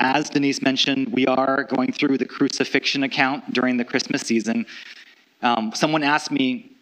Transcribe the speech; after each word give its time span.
as 0.00 0.30
Denise 0.30 0.62
mentioned, 0.62 1.12
we 1.12 1.26
are 1.26 1.64
going 1.64 1.92
through 1.92 2.18
the 2.18 2.24
crucifixion 2.24 3.02
account 3.02 3.52
during 3.52 3.76
the 3.76 3.84
Christmas 3.84 4.22
season. 4.22 4.66
Um, 5.42 5.72
someone 5.74 6.02
asked 6.02 6.30
me 6.30 6.72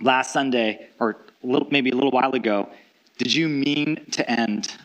last 0.00 0.32
Sunday, 0.32 0.88
or 0.98 1.16
a 1.42 1.46
little, 1.46 1.68
maybe 1.70 1.90
a 1.90 1.94
little 1.94 2.10
while 2.10 2.32
ago, 2.34 2.68
did 3.18 3.32
you 3.32 3.48
mean 3.48 4.04
to 4.10 4.28
end? 4.28 4.76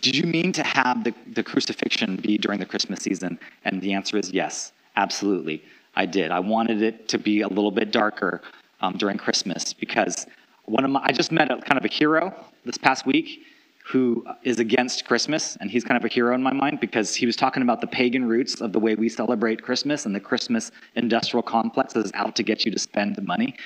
Did 0.00 0.16
you 0.16 0.24
mean 0.24 0.52
to 0.52 0.62
have 0.62 1.04
the, 1.04 1.14
the 1.34 1.42
crucifixion 1.42 2.16
be 2.16 2.38
during 2.38 2.58
the 2.58 2.66
Christmas 2.66 3.00
season? 3.00 3.38
And 3.64 3.80
the 3.80 3.92
answer 3.92 4.16
is 4.16 4.32
yes, 4.32 4.72
absolutely. 4.96 5.62
I 5.94 6.06
did. 6.06 6.30
I 6.30 6.40
wanted 6.40 6.82
it 6.82 7.08
to 7.08 7.18
be 7.18 7.42
a 7.42 7.48
little 7.48 7.70
bit 7.70 7.90
darker 7.92 8.40
um, 8.80 8.96
during 8.96 9.18
Christmas 9.18 9.72
because 9.72 10.26
one 10.64 10.84
of 10.84 10.90
my, 10.90 11.00
I 11.04 11.12
just 11.12 11.32
met 11.32 11.50
a 11.50 11.56
kind 11.58 11.78
of 11.78 11.84
a 11.84 11.88
hero 11.88 12.34
this 12.64 12.78
past 12.78 13.06
week 13.06 13.44
who 13.88 14.22
is 14.42 14.58
against 14.58 15.06
Christmas, 15.06 15.56
and 15.62 15.70
he's 15.70 15.82
kind 15.82 15.96
of 15.96 16.04
a 16.04 16.12
hero 16.12 16.34
in 16.34 16.42
my 16.42 16.52
mind 16.52 16.78
because 16.78 17.14
he 17.14 17.24
was 17.24 17.36
talking 17.36 17.62
about 17.62 17.80
the 17.80 17.86
pagan 17.86 18.28
roots 18.28 18.60
of 18.60 18.72
the 18.74 18.78
way 18.78 18.94
we 18.94 19.08
celebrate 19.08 19.62
Christmas, 19.62 20.04
and 20.04 20.14
the 20.14 20.20
Christmas 20.20 20.70
industrial 20.94 21.42
complex 21.42 21.96
is 21.96 22.10
out 22.12 22.36
to 22.36 22.42
get 22.42 22.66
you 22.66 22.70
to 22.70 22.78
spend 22.78 23.16
the 23.16 23.22
money. 23.22 23.56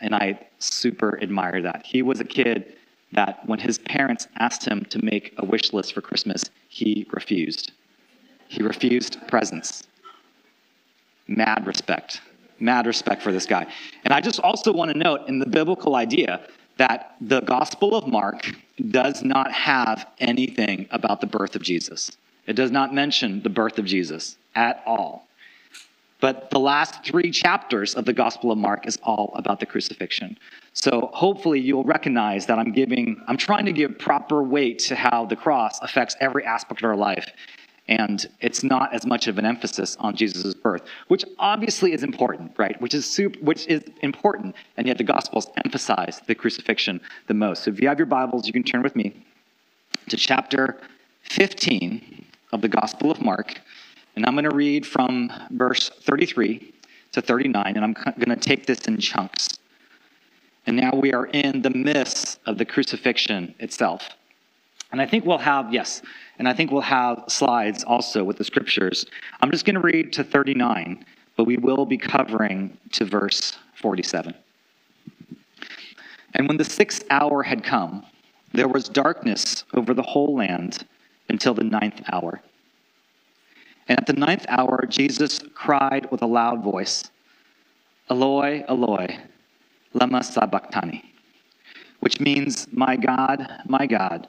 And 0.00 0.14
I 0.14 0.40
super 0.58 1.22
admire 1.22 1.60
that. 1.60 1.84
He 1.84 2.00
was 2.00 2.18
a 2.18 2.24
kid 2.24 2.76
that 3.12 3.46
when 3.46 3.58
his 3.58 3.78
parents 3.78 4.26
asked 4.36 4.64
him 4.64 4.86
to 4.86 5.04
make 5.04 5.34
a 5.36 5.44
wish 5.44 5.74
list 5.74 5.92
for 5.92 6.00
Christmas, 6.00 6.44
he 6.68 7.06
refused. 7.12 7.72
He 8.48 8.62
refused 8.62 9.18
presents. 9.28 9.86
Mad 11.26 11.66
respect. 11.66 12.22
Mad 12.58 12.86
respect 12.86 13.20
for 13.20 13.32
this 13.32 13.44
guy. 13.44 13.66
And 14.04 14.14
I 14.14 14.22
just 14.22 14.40
also 14.40 14.72
want 14.72 14.90
to 14.92 14.96
note 14.96 15.28
in 15.28 15.38
the 15.38 15.46
biblical 15.46 15.94
idea 15.94 16.40
that 16.78 17.16
the 17.20 17.40
Gospel 17.42 17.94
of 17.94 18.06
Mark 18.06 18.50
does 18.90 19.22
not 19.22 19.52
have 19.52 20.06
anything 20.18 20.86
about 20.90 21.20
the 21.20 21.26
birth 21.26 21.56
of 21.56 21.62
Jesus. 21.62 22.12
It 22.46 22.54
does 22.54 22.70
not 22.70 22.94
mention 22.94 23.42
the 23.42 23.50
birth 23.50 23.78
of 23.78 23.84
Jesus 23.84 24.36
at 24.54 24.82
all. 24.86 25.28
But 26.20 26.50
the 26.50 26.58
last 26.58 27.04
three 27.04 27.30
chapters 27.30 27.94
of 27.94 28.04
the 28.04 28.12
Gospel 28.12 28.50
of 28.50 28.58
Mark 28.58 28.86
is 28.86 28.98
all 29.02 29.32
about 29.34 29.60
the 29.60 29.66
crucifixion. 29.66 30.36
So 30.72 31.10
hopefully 31.12 31.60
you'll 31.60 31.84
recognize 31.84 32.46
that 32.46 32.58
I'm 32.58 32.72
giving, 32.72 33.22
I'm 33.28 33.36
trying 33.36 33.66
to 33.66 33.72
give 33.72 33.98
proper 33.98 34.42
weight 34.42 34.80
to 34.80 34.96
how 34.96 35.26
the 35.26 35.36
cross 35.36 35.80
affects 35.80 36.16
every 36.20 36.44
aspect 36.44 36.80
of 36.80 36.84
our 36.88 36.96
life. 36.96 37.30
And 37.88 38.28
it's 38.40 38.62
not 38.62 38.94
as 38.94 39.06
much 39.06 39.28
of 39.28 39.38
an 39.38 39.46
emphasis 39.46 39.96
on 39.98 40.14
Jesus' 40.14 40.54
birth, 40.54 40.82
which 41.08 41.24
obviously 41.38 41.92
is 41.92 42.02
important, 42.02 42.52
right? 42.58 42.78
Which 42.82 42.92
is 42.92 43.08
super, 43.08 43.38
which 43.40 43.66
is 43.66 43.82
important, 44.02 44.54
and 44.76 44.86
yet 44.86 44.98
the 44.98 45.04
Gospels 45.04 45.48
emphasize 45.64 46.20
the 46.26 46.34
crucifixion 46.34 47.00
the 47.28 47.34
most. 47.34 47.64
So 47.64 47.70
if 47.70 47.80
you 47.80 47.88
have 47.88 47.98
your 47.98 48.06
Bibles, 48.06 48.46
you 48.46 48.52
can 48.52 48.62
turn 48.62 48.82
with 48.82 48.94
me 48.94 49.24
to 50.08 50.16
chapter 50.16 50.78
15 51.22 52.26
of 52.52 52.60
the 52.60 52.68
Gospel 52.68 53.10
of 53.10 53.22
Mark. 53.22 53.60
And 54.16 54.26
I'm 54.26 54.34
going 54.34 54.44
to 54.44 54.54
read 54.54 54.86
from 54.86 55.32
verse 55.50 55.88
33 55.88 56.74
to 57.12 57.22
39, 57.22 57.72
and 57.74 57.84
I'm 57.84 57.94
going 57.94 58.28
to 58.28 58.36
take 58.36 58.66
this 58.66 58.80
in 58.86 58.98
chunks. 58.98 59.48
And 60.66 60.76
now 60.76 60.90
we 60.92 61.14
are 61.14 61.26
in 61.26 61.62
the 61.62 61.70
midst 61.70 62.38
of 62.44 62.58
the 62.58 62.66
crucifixion 62.66 63.54
itself. 63.58 64.10
And 64.90 65.02
I 65.02 65.06
think 65.06 65.24
we'll 65.26 65.38
have, 65.38 65.72
yes, 65.72 66.02
and 66.38 66.48
I 66.48 66.54
think 66.54 66.70
we'll 66.70 66.80
have 66.80 67.24
slides 67.28 67.84
also 67.84 68.24
with 68.24 68.38
the 68.38 68.44
scriptures. 68.44 69.04
I'm 69.40 69.50
just 69.50 69.64
going 69.64 69.74
to 69.74 69.80
read 69.80 70.12
to 70.14 70.24
39, 70.24 71.04
but 71.36 71.44
we 71.44 71.56
will 71.56 71.84
be 71.84 71.98
covering 71.98 72.76
to 72.92 73.04
verse 73.04 73.58
47. 73.80 74.34
And 76.34 76.48
when 76.48 76.56
the 76.56 76.64
sixth 76.64 77.04
hour 77.10 77.42
had 77.42 77.62
come, 77.62 78.04
there 78.52 78.68
was 78.68 78.88
darkness 78.88 79.64
over 79.74 79.92
the 79.92 80.02
whole 80.02 80.34
land 80.34 80.86
until 81.28 81.54
the 81.54 81.64
ninth 81.64 82.00
hour. 82.10 82.40
And 83.88 83.98
at 84.00 84.06
the 84.06 84.12
ninth 84.14 84.46
hour, 84.48 84.86
Jesus 84.88 85.40
cried 85.54 86.10
with 86.10 86.22
a 86.22 86.26
loud 86.26 86.62
voice, 86.62 87.10
Eloi, 88.10 88.64
Eloi, 88.68 89.18
lema 89.94 90.24
sabachthani, 90.24 91.14
which 92.00 92.20
means, 92.20 92.66
My 92.72 92.96
God, 92.96 93.46
my 93.66 93.86
God, 93.86 94.28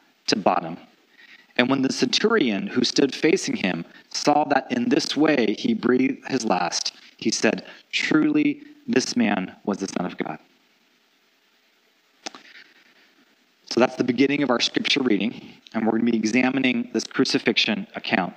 to 0.31 0.37
bottom. 0.37 0.77
And 1.57 1.69
when 1.69 1.81
the 1.81 1.93
centurion 1.93 2.67
who 2.67 2.83
stood 2.83 3.13
facing 3.13 3.55
him 3.55 3.85
saw 4.09 4.45
that 4.45 4.71
in 4.71 4.89
this 4.89 5.15
way 5.15 5.55
he 5.57 5.73
breathed 5.73 6.27
his 6.27 6.43
last, 6.43 6.95
he 7.17 7.29
said, 7.29 7.65
Truly, 7.91 8.63
this 8.87 9.15
man 9.15 9.55
was 9.63 9.77
the 9.77 9.87
Son 9.87 10.05
of 10.05 10.17
God. 10.17 10.39
So 13.69 13.79
that's 13.79 13.95
the 13.95 14.03
beginning 14.03 14.43
of 14.43 14.49
our 14.49 14.59
scripture 14.59 15.01
reading, 15.01 15.53
and 15.73 15.85
we're 15.85 15.91
going 15.91 16.05
to 16.05 16.11
be 16.11 16.17
examining 16.17 16.89
this 16.93 17.05
crucifixion 17.05 17.87
account. 17.95 18.33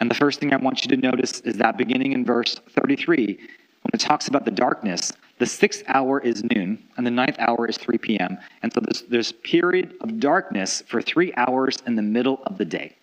And 0.00 0.10
the 0.10 0.14
first 0.14 0.40
thing 0.40 0.52
I 0.52 0.56
want 0.56 0.84
you 0.84 0.96
to 0.96 0.96
notice 0.96 1.40
is 1.40 1.56
that 1.58 1.76
beginning 1.76 2.12
in 2.12 2.24
verse 2.24 2.60
33, 2.70 3.26
when 3.26 3.90
it 3.92 4.00
talks 4.00 4.26
about 4.26 4.44
the 4.44 4.50
darkness, 4.50 5.12
the 5.42 5.46
sixth 5.46 5.82
hour 5.88 6.20
is 6.20 6.44
noon, 6.54 6.78
and 6.96 7.04
the 7.04 7.10
ninth 7.10 7.34
hour 7.40 7.66
is 7.68 7.76
3 7.76 7.98
p.m. 7.98 8.38
And 8.62 8.72
so 8.72 8.78
there's, 8.78 9.02
there's 9.08 9.32
period 9.32 9.96
of 10.00 10.20
darkness 10.20 10.84
for 10.86 11.02
three 11.02 11.34
hours 11.36 11.78
in 11.84 11.96
the 11.96 12.02
middle 12.16 12.40
of 12.46 12.58
the 12.58 12.64
day. 12.64 12.94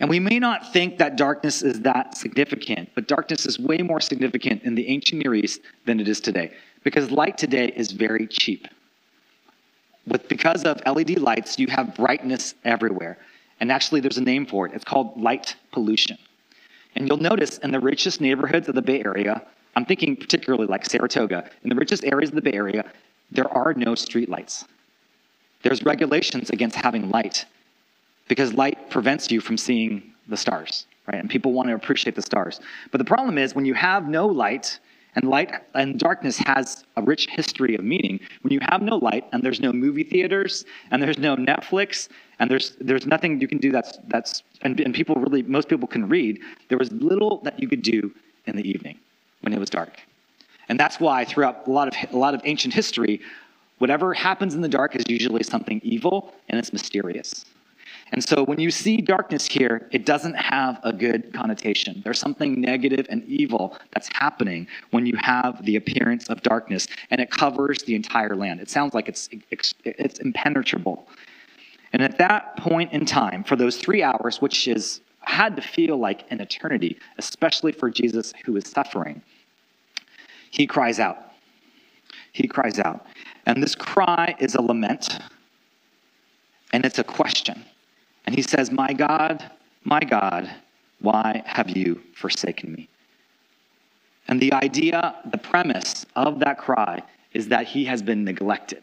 And 0.00 0.10
we 0.10 0.18
may 0.18 0.40
not 0.40 0.72
think 0.72 0.98
that 0.98 1.14
darkness 1.14 1.62
is 1.62 1.82
that 1.82 2.16
significant, 2.16 2.88
but 2.96 3.06
darkness 3.06 3.46
is 3.46 3.60
way 3.60 3.78
more 3.78 4.00
significant 4.00 4.64
in 4.64 4.74
the 4.74 4.88
ancient 4.88 5.22
Near 5.22 5.36
East 5.36 5.60
than 5.86 6.00
it 6.00 6.08
is 6.08 6.18
today, 6.20 6.52
because 6.82 7.12
light 7.12 7.38
today 7.38 7.72
is 7.76 7.92
very 7.92 8.26
cheap 8.26 8.66
with 10.04 10.26
because 10.26 10.64
of 10.64 10.82
LED 10.84 11.20
lights, 11.20 11.60
you 11.60 11.68
have 11.68 11.94
brightness 11.94 12.56
everywhere. 12.64 13.18
And 13.60 13.70
actually, 13.70 14.00
there's 14.00 14.18
a 14.18 14.24
name 14.24 14.46
for 14.46 14.66
it. 14.66 14.72
It's 14.74 14.84
called 14.84 15.16
light 15.16 15.54
pollution. 15.70 16.18
And 16.96 17.06
you'll 17.06 17.18
notice 17.18 17.58
in 17.58 17.70
the 17.70 17.78
richest 17.78 18.20
neighborhoods 18.20 18.68
of 18.68 18.74
the 18.74 18.82
Bay 18.82 19.00
Area, 19.04 19.46
I'm 19.78 19.84
thinking 19.84 20.16
particularly 20.16 20.66
like 20.66 20.84
Saratoga, 20.84 21.48
in 21.62 21.68
the 21.68 21.76
richest 21.76 22.04
areas 22.04 22.30
of 22.30 22.34
the 22.34 22.42
Bay 22.42 22.52
Area, 22.52 22.84
there 23.30 23.48
are 23.56 23.74
no 23.74 23.94
street 23.94 24.28
lights. 24.28 24.64
There's 25.62 25.84
regulations 25.84 26.50
against 26.50 26.74
having 26.74 27.10
light 27.10 27.46
because 28.26 28.52
light 28.54 28.90
prevents 28.90 29.30
you 29.30 29.40
from 29.40 29.56
seeing 29.56 30.02
the 30.26 30.36
stars, 30.36 30.86
right? 31.06 31.20
And 31.20 31.30
people 31.30 31.52
want 31.52 31.68
to 31.68 31.76
appreciate 31.76 32.16
the 32.16 32.22
stars. 32.22 32.58
But 32.90 32.98
the 32.98 33.04
problem 33.04 33.38
is 33.38 33.54
when 33.54 33.64
you 33.64 33.74
have 33.74 34.08
no 34.08 34.26
light, 34.26 34.80
and 35.14 35.30
light 35.30 35.52
and 35.74 35.96
darkness 35.96 36.38
has 36.38 36.84
a 36.96 37.02
rich 37.02 37.28
history 37.30 37.76
of 37.76 37.84
meaning. 37.84 38.18
When 38.42 38.52
you 38.52 38.60
have 38.70 38.82
no 38.82 38.96
light 38.96 39.24
and 39.32 39.44
there's 39.44 39.60
no 39.60 39.72
movie 39.72 40.04
theaters 40.04 40.64
and 40.90 41.00
there's 41.00 41.18
no 41.18 41.34
Netflix 41.36 42.08
and 42.40 42.50
there's 42.50 42.76
there's 42.80 43.06
nothing 43.06 43.40
you 43.40 43.48
can 43.48 43.58
do 43.58 43.72
that's 43.72 43.98
that's 44.08 44.42
and, 44.62 44.78
and 44.80 44.92
people 44.92 45.14
really 45.16 45.42
most 45.42 45.68
people 45.68 45.88
can 45.88 46.08
read, 46.08 46.40
there 46.68 46.78
was 46.78 46.92
little 46.92 47.40
that 47.44 47.58
you 47.60 47.68
could 47.68 47.82
do 47.82 48.12
in 48.46 48.54
the 48.54 48.68
evening 48.68 48.98
when 49.40 49.52
it 49.52 49.58
was 49.58 49.70
dark. 49.70 50.00
And 50.68 50.78
that's 50.78 51.00
why 51.00 51.24
throughout 51.24 51.66
a 51.66 51.70
lot 51.70 51.88
of 51.88 52.12
a 52.12 52.16
lot 52.16 52.34
of 52.34 52.40
ancient 52.44 52.74
history, 52.74 53.20
whatever 53.78 54.12
happens 54.12 54.54
in 54.54 54.60
the 54.60 54.68
dark 54.68 54.96
is 54.96 55.04
usually 55.08 55.42
something 55.42 55.80
evil 55.82 56.34
and 56.48 56.58
it's 56.58 56.72
mysterious. 56.72 57.44
And 58.12 58.24
so 58.24 58.44
when 58.44 58.58
you 58.58 58.70
see 58.70 58.98
darkness 58.98 59.46
here, 59.46 59.88
it 59.92 60.06
doesn't 60.06 60.34
have 60.34 60.80
a 60.82 60.92
good 60.92 61.32
connotation. 61.32 62.00
There's 62.04 62.18
something 62.18 62.60
negative 62.60 63.06
and 63.10 63.22
evil 63.24 63.76
that's 63.92 64.08
happening 64.14 64.66
when 64.90 65.04
you 65.04 65.16
have 65.18 65.64
the 65.64 65.76
appearance 65.76 66.28
of 66.28 66.42
darkness, 66.42 66.86
and 67.10 67.20
it 67.20 67.30
covers 67.30 67.82
the 67.82 67.94
entire 67.94 68.34
land. 68.34 68.60
It 68.60 68.70
sounds 68.70 68.94
like 68.94 69.08
it's, 69.08 69.28
it's 69.84 70.18
impenetrable. 70.20 71.06
And 71.92 72.02
at 72.02 72.18
that 72.18 72.56
point 72.56 72.92
in 72.92 73.04
time, 73.04 73.44
for 73.44 73.56
those 73.56 73.76
three 73.76 74.02
hours, 74.02 74.40
which 74.40 74.68
is 74.68 75.00
had 75.28 75.56
to 75.56 75.62
feel 75.62 75.96
like 75.96 76.24
an 76.30 76.40
eternity, 76.40 76.98
especially 77.18 77.70
for 77.70 77.90
Jesus 77.90 78.32
who 78.44 78.56
is 78.56 78.66
suffering, 78.66 79.22
he 80.50 80.66
cries 80.66 80.98
out. 80.98 81.18
He 82.32 82.48
cries 82.48 82.78
out. 82.78 83.06
And 83.46 83.62
this 83.62 83.74
cry 83.74 84.34
is 84.38 84.54
a 84.54 84.62
lament, 84.62 85.18
and 86.72 86.84
it's 86.84 86.98
a 86.98 87.04
question. 87.04 87.64
And 88.26 88.34
he 88.34 88.42
says, 88.42 88.70
My 88.70 88.92
God, 88.92 89.50
my 89.84 90.00
God, 90.00 90.50
why 91.00 91.42
have 91.44 91.76
you 91.76 92.00
forsaken 92.14 92.72
me? 92.72 92.88
And 94.28 94.40
the 94.40 94.52
idea, 94.52 95.16
the 95.30 95.38
premise 95.38 96.06
of 96.16 96.40
that 96.40 96.58
cry 96.58 97.02
is 97.32 97.48
that 97.48 97.66
he 97.66 97.84
has 97.84 98.02
been 98.02 98.24
neglected. 98.24 98.82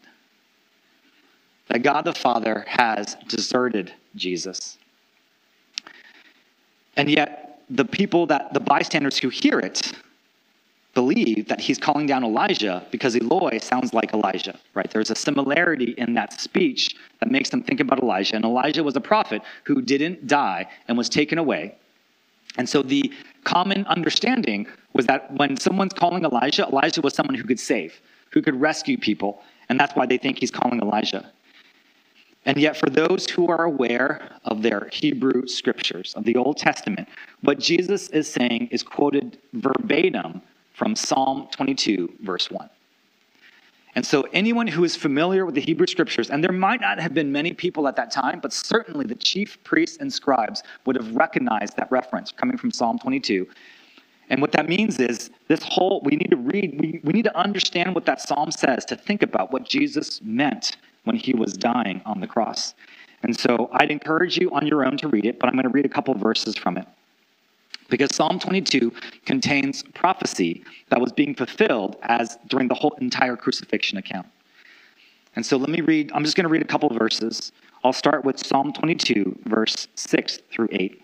That 1.68 1.82
God 1.82 2.02
the 2.02 2.12
Father 2.12 2.64
has 2.68 3.16
deserted 3.28 3.92
Jesus. 4.14 4.78
And 6.96 7.10
yet, 7.10 7.60
the 7.68 7.84
people 7.84 8.26
that, 8.26 8.52
the 8.54 8.60
bystanders 8.60 9.18
who 9.18 9.28
hear 9.28 9.58
it, 9.58 9.92
believe 10.96 11.46
that 11.48 11.60
he's 11.60 11.76
calling 11.76 12.06
down 12.06 12.24
Elijah 12.24 12.82
because 12.90 13.14
Eloi 13.14 13.58
sounds 13.58 13.92
like 13.92 14.14
Elijah, 14.14 14.58
right? 14.72 14.90
There's 14.90 15.10
a 15.10 15.14
similarity 15.14 15.94
in 15.98 16.14
that 16.14 16.40
speech 16.40 16.96
that 17.20 17.30
makes 17.30 17.50
them 17.50 17.62
think 17.62 17.80
about 17.80 18.02
Elijah. 18.02 18.34
And 18.34 18.44
Elijah 18.46 18.82
was 18.82 18.96
a 18.96 19.00
prophet 19.00 19.42
who 19.64 19.82
didn't 19.82 20.26
die 20.26 20.66
and 20.88 20.96
was 20.96 21.10
taken 21.10 21.36
away. 21.36 21.74
And 22.56 22.66
so 22.66 22.82
the 22.82 23.12
common 23.44 23.84
understanding 23.86 24.66
was 24.94 25.04
that 25.04 25.30
when 25.36 25.58
someone's 25.58 25.92
calling 25.92 26.24
Elijah, 26.24 26.66
Elijah 26.66 27.02
was 27.02 27.12
someone 27.12 27.34
who 27.34 27.44
could 27.44 27.60
save, 27.60 28.00
who 28.30 28.40
could 28.40 28.58
rescue 28.58 28.96
people. 28.96 29.42
And 29.68 29.78
that's 29.78 29.94
why 29.94 30.06
they 30.06 30.16
think 30.16 30.38
he's 30.38 30.50
calling 30.50 30.80
Elijah. 30.80 31.30
And 32.46 32.58
yet, 32.58 32.76
for 32.76 32.88
those 32.88 33.28
who 33.28 33.48
are 33.48 33.64
aware 33.64 34.30
of 34.44 34.62
their 34.62 34.88
Hebrew 34.92 35.48
scriptures, 35.48 36.14
of 36.14 36.22
the 36.22 36.36
Old 36.36 36.56
Testament, 36.56 37.08
what 37.42 37.58
Jesus 37.58 38.08
is 38.10 38.30
saying 38.30 38.68
is 38.70 38.84
quoted 38.84 39.38
verbatim 39.52 40.40
from 40.72 40.94
Psalm 40.94 41.48
22, 41.50 42.14
verse 42.22 42.48
1. 42.48 42.70
And 43.96 44.06
so, 44.06 44.28
anyone 44.32 44.68
who 44.68 44.84
is 44.84 44.94
familiar 44.94 45.44
with 45.44 45.56
the 45.56 45.60
Hebrew 45.60 45.88
scriptures, 45.88 46.30
and 46.30 46.44
there 46.44 46.52
might 46.52 46.80
not 46.80 47.00
have 47.00 47.14
been 47.14 47.32
many 47.32 47.52
people 47.52 47.88
at 47.88 47.96
that 47.96 48.12
time, 48.12 48.38
but 48.38 48.52
certainly 48.52 49.06
the 49.06 49.14
chief 49.16 49.62
priests 49.64 49.96
and 49.96 50.12
scribes 50.12 50.62
would 50.84 50.94
have 50.94 51.16
recognized 51.16 51.76
that 51.78 51.90
reference 51.90 52.30
coming 52.30 52.56
from 52.56 52.70
Psalm 52.70 52.98
22. 52.98 53.48
And 54.28 54.40
what 54.40 54.52
that 54.52 54.68
means 54.68 55.00
is 55.00 55.30
this 55.48 55.62
whole, 55.64 56.00
we 56.04 56.14
need 56.14 56.30
to 56.30 56.36
read, 56.36 56.78
we, 56.80 57.00
we 57.02 57.12
need 57.12 57.24
to 57.24 57.36
understand 57.36 57.94
what 57.94 58.04
that 58.06 58.20
psalm 58.20 58.50
says 58.50 58.84
to 58.84 58.96
think 58.96 59.22
about 59.22 59.52
what 59.52 59.64
Jesus 59.64 60.20
meant 60.22 60.76
when 61.06 61.16
he 61.16 61.32
was 61.32 61.54
dying 61.54 62.02
on 62.04 62.20
the 62.20 62.26
cross. 62.26 62.74
And 63.22 63.38
so 63.38 63.70
I'd 63.72 63.90
encourage 63.90 64.36
you 64.36 64.50
on 64.50 64.66
your 64.66 64.84
own 64.84 64.96
to 64.98 65.08
read 65.08 65.24
it, 65.24 65.38
but 65.38 65.48
I'm 65.48 65.54
going 65.54 65.64
to 65.64 65.70
read 65.70 65.86
a 65.86 65.88
couple 65.88 66.14
verses 66.14 66.56
from 66.56 66.76
it. 66.76 66.86
Because 67.88 68.14
Psalm 68.14 68.38
22 68.38 68.92
contains 69.24 69.82
prophecy 69.94 70.64
that 70.88 71.00
was 71.00 71.12
being 71.12 71.34
fulfilled 71.34 71.96
as 72.02 72.36
during 72.48 72.68
the 72.68 72.74
whole 72.74 72.96
entire 73.00 73.36
crucifixion 73.36 73.96
account. 73.96 74.26
And 75.36 75.46
so 75.46 75.56
let 75.56 75.68
me 75.68 75.80
read, 75.80 76.10
I'm 76.12 76.24
just 76.24 76.36
going 76.36 76.44
to 76.44 76.50
read 76.50 76.62
a 76.62 76.66
couple 76.66 76.88
verses. 76.90 77.52
I'll 77.84 77.92
start 77.92 78.24
with 78.24 78.44
Psalm 78.44 78.72
22, 78.72 79.38
verse 79.44 79.86
6 79.94 80.38
through 80.50 80.68
8. 80.72 81.02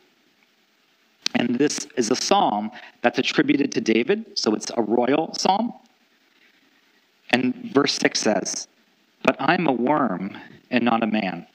And 1.34 1.56
this 1.56 1.86
is 1.96 2.10
a 2.10 2.16
psalm 2.16 2.70
that's 3.02 3.18
attributed 3.18 3.70
to 3.72 3.80
David, 3.80 4.38
so 4.38 4.54
it's 4.54 4.70
a 4.76 4.82
royal 4.82 5.32
psalm. 5.34 5.72
And 7.30 7.54
verse 7.72 7.94
6 7.94 8.20
says, 8.20 8.68
But 9.22 9.36
I'm 9.38 9.66
a 9.66 9.72
worm 9.72 10.36
and 10.70 10.84
not 10.84 11.02
a 11.02 11.06
man, 11.06 11.46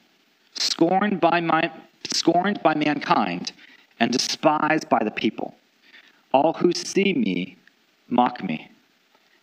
scorned 0.54 1.20
by, 1.20 1.40
my, 1.40 1.70
scorned 2.12 2.62
by 2.62 2.74
mankind 2.74 3.52
and 4.00 4.10
despised 4.10 4.88
by 4.88 5.02
the 5.04 5.10
people. 5.10 5.54
All 6.32 6.54
who 6.54 6.72
see 6.72 7.14
me 7.14 7.56
mock 8.08 8.42
me. 8.42 8.70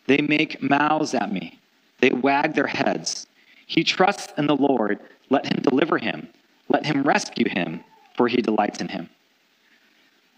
They 0.07 0.17
make 0.17 0.61
mouths 0.61 1.13
at 1.13 1.31
me. 1.31 1.59
They 1.99 2.11
wag 2.11 2.53
their 2.53 2.67
heads. 2.67 3.27
He 3.65 3.83
trusts 3.83 4.33
in 4.37 4.47
the 4.47 4.55
Lord. 4.55 4.99
Let 5.29 5.45
him 5.51 5.61
deliver 5.61 5.97
him. 5.97 6.27
Let 6.69 6.85
him 6.85 7.03
rescue 7.03 7.49
him, 7.49 7.83
for 8.15 8.27
he 8.27 8.41
delights 8.41 8.81
in 8.81 8.89
him. 8.89 9.09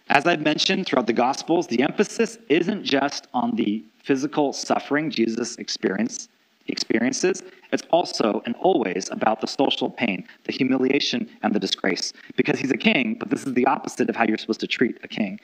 As 0.10 0.25
I've 0.25 0.42
mentioned 0.42 0.86
throughout 0.86 1.07
the 1.07 1.13
Gospels, 1.13 1.68
the 1.68 1.81
emphasis 1.81 2.38
isn't 2.48 2.84
just 2.84 3.28
on 3.34 3.56
the 3.56 3.84
physical 4.04 4.54
suffering 4.54 5.10
Jesus 5.10 5.57
experienced, 5.57 6.30
experiences, 6.69 7.44
it's 7.72 7.84
also 7.92 8.42
and 8.46 8.56
always 8.58 9.10
about 9.10 9.42
the 9.42 9.48
social 9.48 9.90
pain, 9.90 10.28
the 10.46 10.52
humiliation, 10.52 11.30
and 11.44 11.54
the 11.54 11.60
disgrace. 11.60 12.14
Because 12.36 12.60
he's 12.60 12.72
a 12.72 12.78
king, 12.78 13.16
but 13.19 13.30
this 13.30 13.46
is 13.46 13.54
the 13.54 13.66
opposite 13.66 14.10
of 14.10 14.16
how 14.16 14.25
you're 14.25 14.38
supposed 14.38 14.60
to 14.62 14.68
treat 14.68 14.98
a 15.04 15.08
king. 15.08 15.40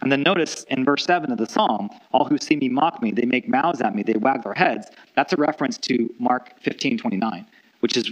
And 0.00 0.10
then 0.10 0.22
notice 0.22 0.64
in 0.64 0.84
verse 0.84 1.04
7 1.04 1.30
of 1.30 1.38
the 1.38 1.46
psalm, 1.46 1.90
all 2.12 2.24
who 2.24 2.38
see 2.38 2.56
me 2.56 2.68
mock 2.68 3.02
me, 3.02 3.12
they 3.12 3.26
make 3.26 3.48
mouths 3.48 3.80
at 3.80 3.94
me, 3.94 4.02
they 4.02 4.14
wag 4.14 4.42
their 4.42 4.54
heads. 4.54 4.88
That's 5.14 5.32
a 5.32 5.36
reference 5.36 5.76
to 5.78 6.12
Mark 6.18 6.58
15 6.60 6.96
29, 6.96 7.46
which 7.80 7.96
is 7.96 8.10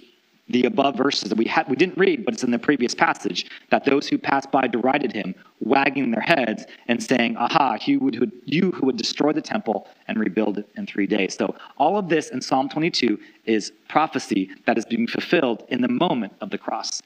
the 0.48 0.64
above 0.64 0.96
verses 0.96 1.28
that 1.28 1.38
we 1.38 1.52
we 1.68 1.76
didn't 1.76 1.98
read 1.98 2.24
but 2.24 2.34
it's 2.34 2.44
in 2.44 2.50
the 2.50 2.58
previous 2.58 2.94
passage 2.94 3.46
that 3.70 3.84
those 3.84 4.08
who 4.08 4.18
passed 4.18 4.50
by 4.50 4.66
derided 4.66 5.12
him 5.12 5.34
wagging 5.60 6.10
their 6.10 6.20
heads 6.20 6.64
and 6.88 7.02
saying 7.02 7.36
aha 7.36 7.76
you, 7.84 7.98
would, 7.98 8.32
you 8.44 8.70
who 8.72 8.86
would 8.86 8.96
destroy 8.96 9.32
the 9.32 9.42
temple 9.42 9.88
and 10.06 10.18
rebuild 10.18 10.58
it 10.58 10.68
in 10.76 10.86
three 10.86 11.06
days. 11.06 11.34
So 11.34 11.54
all 11.76 11.98
of 11.98 12.08
this 12.08 12.30
in 12.30 12.40
psalm 12.40 12.68
22 12.68 13.18
is 13.44 13.72
prophecy 13.88 14.50
that 14.66 14.78
is 14.78 14.84
being 14.84 15.06
fulfilled 15.06 15.64
in 15.68 15.80
the 15.80 15.88
moment 15.88 16.32
of 16.40 16.50
the 16.50 16.58
cross. 16.58 17.02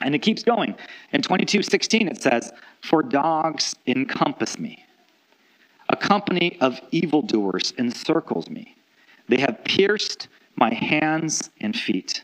And 0.00 0.14
it 0.14 0.20
keeps 0.20 0.42
going. 0.42 0.74
In 1.12 1.22
22 1.22 1.62
16 1.62 2.08
it 2.08 2.22
says 2.22 2.52
for 2.82 3.02
dogs 3.02 3.74
encompass 3.86 4.58
me. 4.58 4.84
A 5.88 5.96
company 5.96 6.56
of 6.60 6.80
evildoers 6.92 7.72
encircles 7.78 8.48
me. 8.48 8.76
They 9.28 9.40
have 9.40 9.62
pierced 9.64 10.28
my 10.56 10.72
hands 10.72 11.50
and 11.60 11.76
feet 11.76 12.22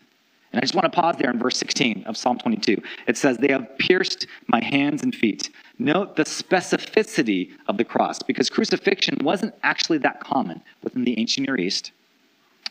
and 0.53 0.59
I 0.59 0.61
just 0.63 0.75
want 0.75 0.85
to 0.85 0.91
pause 0.91 1.17
there 1.19 1.31
in 1.31 1.39
verse 1.39 1.57
16 1.57 2.05
of 2.07 2.17
Psalm 2.17 2.39
22. 2.39 2.81
It 3.07 3.17
says, 3.17 3.37
They 3.37 3.53
have 3.53 3.77
pierced 3.79 4.27
my 4.47 4.63
hands 4.63 5.03
and 5.03 5.15
feet. 5.15 5.51
Note 5.79 6.17
the 6.17 6.25
specificity 6.25 7.51
of 7.69 7.77
the 7.77 7.85
cross, 7.85 8.23
because 8.23 8.49
crucifixion 8.49 9.19
wasn't 9.23 9.55
actually 9.63 9.99
that 9.99 10.21
common 10.21 10.63
within 10.83 11.05
the 11.05 11.19
ancient 11.19 11.47
Near 11.47 11.59
East. 11.59 11.93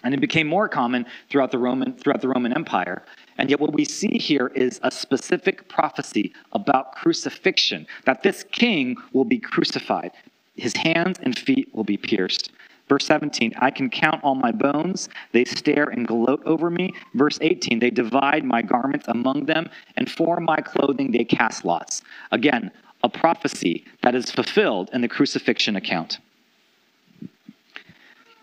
And 0.04 0.14
it 0.14 0.20
became 0.20 0.48
more 0.48 0.70
common 0.70 1.06
throughout 1.30 1.52
the 1.52 1.58
Roman, 1.58 1.94
throughout 1.94 2.22
the 2.22 2.28
Roman 2.28 2.54
Empire. 2.54 3.04
And 3.38 3.50
yet, 3.50 3.60
what 3.60 3.74
we 3.74 3.86
see 3.86 4.18
here 4.18 4.52
is 4.56 4.80
a 4.84 4.92
specific 4.92 5.68
prophecy 5.68 6.34
about 6.54 6.94
crucifixion 6.94 7.88
that 8.06 8.24
this 8.24 8.44
king 8.52 8.98
will 9.14 9.26
be 9.26 9.40
crucified, 9.40 10.12
his 10.56 10.76
hands 10.76 11.20
and 11.22 11.38
feet 11.38 11.74
will 11.74 11.84
be 11.84 11.98
pierced. 11.98 12.52
Verse 12.88 13.06
17, 13.06 13.54
I 13.58 13.72
can 13.72 13.90
count 13.90 14.24
all 14.24 14.36
my 14.36 14.52
bones. 14.52 15.10
They 15.32 15.44
stare 15.44 15.86
and 15.86 16.08
gloat 16.08 16.44
over 16.46 16.70
me. 16.70 16.94
Verse 17.16 17.40
18, 17.42 17.80
they 17.80 17.90
divide 17.90 18.44
my 18.44 18.62
garments 18.62 19.08
among 19.08 19.46
them, 19.46 19.70
and 19.98 20.10
for 20.10 20.40
my 20.40 20.58
clothing 20.58 21.12
they 21.12 21.24
cast 21.24 21.66
lots. 21.66 22.04
Again, 22.32 22.72
a 23.04 23.10
prophecy 23.10 23.86
that 24.02 24.14
is 24.14 24.30
fulfilled 24.32 24.90
in 24.94 25.02
the 25.02 25.08
crucifixion 25.08 25.76
account. 25.76 26.20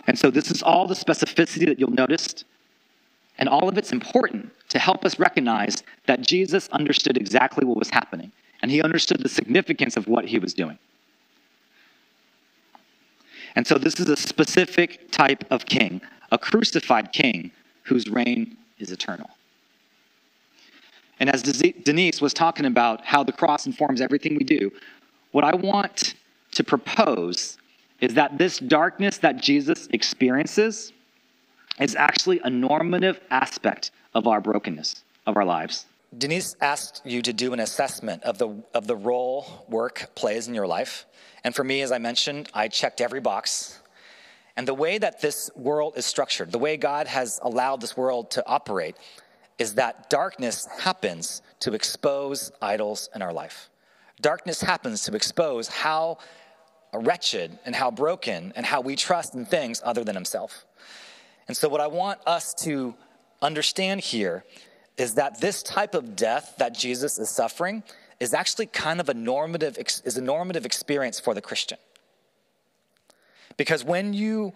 And 0.09 0.19
so, 0.19 0.31
this 0.31 0.51
is 0.51 0.63
all 0.63 0.89
the 0.89 0.95
specificity 0.95 1.67
that 1.67 1.79
you'll 1.79 1.91
notice, 1.91 2.45
and 3.39 3.49
all 3.49 3.69
of 3.69 3.79
it's 3.79 3.93
important 3.93 4.51
to 4.71 4.81
help 4.81 5.05
us 5.05 5.21
recognize 5.21 5.85
that 6.07 6.23
Jesus 6.23 6.69
understood 6.71 7.17
exactly 7.17 7.65
what 7.65 7.77
was 7.77 7.91
happening, 7.91 8.33
and 8.61 8.71
he 8.73 8.83
understood 8.83 9.21
the 9.21 9.29
significance 9.29 9.97
of 9.97 10.09
what 10.09 10.25
he 10.25 10.41
was 10.41 10.55
doing. 10.55 10.79
And 13.55 13.67
so 13.67 13.77
this 13.79 14.01
is 14.01 14.09
a 14.09 14.17
specific 14.17 15.11
type 15.11 15.45
of 15.51 15.67
king, 15.67 16.01
a 16.31 16.39
crucified 16.39 17.13
king 17.13 17.51
whose 17.85 18.09
reign 18.09 18.57
is 18.79 18.91
eternal. 18.91 19.31
And 21.21 21.31
as 21.31 21.43
Denise 21.43 22.21
was 22.21 22.35
talking 22.35 22.67
about 22.67 23.05
how 23.05 23.23
the 23.23 23.33
cross 23.33 23.67
informs 23.67 24.01
everything 24.01 24.35
we 24.37 24.45
do, 24.45 24.73
what 25.31 25.45
I 25.45 25.55
want 25.55 26.15
to 26.53 26.65
propose 26.65 27.59
is 28.01 28.15
that 28.15 28.39
this 28.39 28.59
darkness 28.59 29.19
that 29.19 29.37
Jesus 29.37 29.87
experiences 29.93 30.93
is 31.79 31.95
actually 31.95 32.41
a 32.45 32.51
normative 32.51 33.21
aspect 33.31 33.93
of 34.15 34.27
our 34.27 34.41
brokenness, 34.41 35.05
of 35.27 35.37
our 35.37 35.45
lives. 35.45 35.87
Denise 36.17 36.57
asked 36.61 37.01
you 37.05 37.23
to 37.23 37.33
do 37.33 37.55
an 37.55 37.61
assessment 37.61 38.23
of 38.25 38.37
the, 38.37 38.63
of 38.75 38.87
the 38.87 38.97
role 38.97 39.65
work 39.69 40.11
plays 40.15 40.47
in 40.47 40.55
your 40.55 40.67
life. 40.67 41.07
And 41.43 41.55
for 41.55 41.65
me, 41.65 41.81
as 41.81 41.91
I 41.91 41.99
mentioned, 41.99 42.51
I 42.53 42.69
checked 42.69 43.01
every 43.01 43.21
box. 43.21 43.81
And 44.57 44.69
the 44.69 44.75
way 44.75 44.99
that 44.99 45.23
this 45.23 45.51
world 45.57 45.95
is 45.97 46.05
structured, 46.05 46.53
the 46.53 46.59
way 46.59 46.77
God 46.77 47.07
has 47.07 47.41
allowed 47.43 47.81
this 47.81 47.97
world 47.97 48.31
to 48.33 48.47
operate, 48.47 48.97
is 49.59 49.75
that 49.75 50.11
darkness 50.11 50.67
happens 50.81 51.41
to 51.61 51.73
expose 51.73 52.53
idols 52.61 53.09
in 53.15 53.23
our 53.23 53.33
life. 53.33 53.71
Darkness 54.21 54.61
happens 54.61 55.05
to 55.05 55.17
expose 55.17 55.69
how 55.69 56.19
wretched 56.93 57.59
and 57.65 57.75
how 57.75 57.91
broken 57.91 58.53
and 58.55 58.67
how 58.67 58.83
we 58.83 58.97
trust 58.97 59.35
in 59.35 59.47
things 59.47 59.81
other 59.85 60.05
than 60.05 60.15
Himself. 60.15 60.67
And 61.49 61.57
so, 61.57 61.69
what 61.69 61.81
I 61.81 61.87
want 61.87 62.21
us 62.27 62.53
to 62.65 62.95
understand 63.41 64.01
here 64.01 64.45
is 64.97 65.15
that 65.15 65.41
this 65.41 65.63
type 65.63 65.95
of 65.95 66.17
death 66.17 66.55
that 66.59 66.75
Jesus 66.75 67.19
is 67.19 67.31
suffering 67.31 67.83
is 68.21 68.35
actually 68.35 68.67
kind 68.67 69.01
of 69.01 69.09
a 69.09 69.15
normative 69.15 69.77
is 69.79 70.17
a 70.17 70.23
normative 70.23 70.65
experience 70.65 71.19
for 71.19 71.35
the 71.35 71.41
Christian. 71.41 71.79
Because 73.57 73.85
when 73.85 74.15
you 74.15 74.53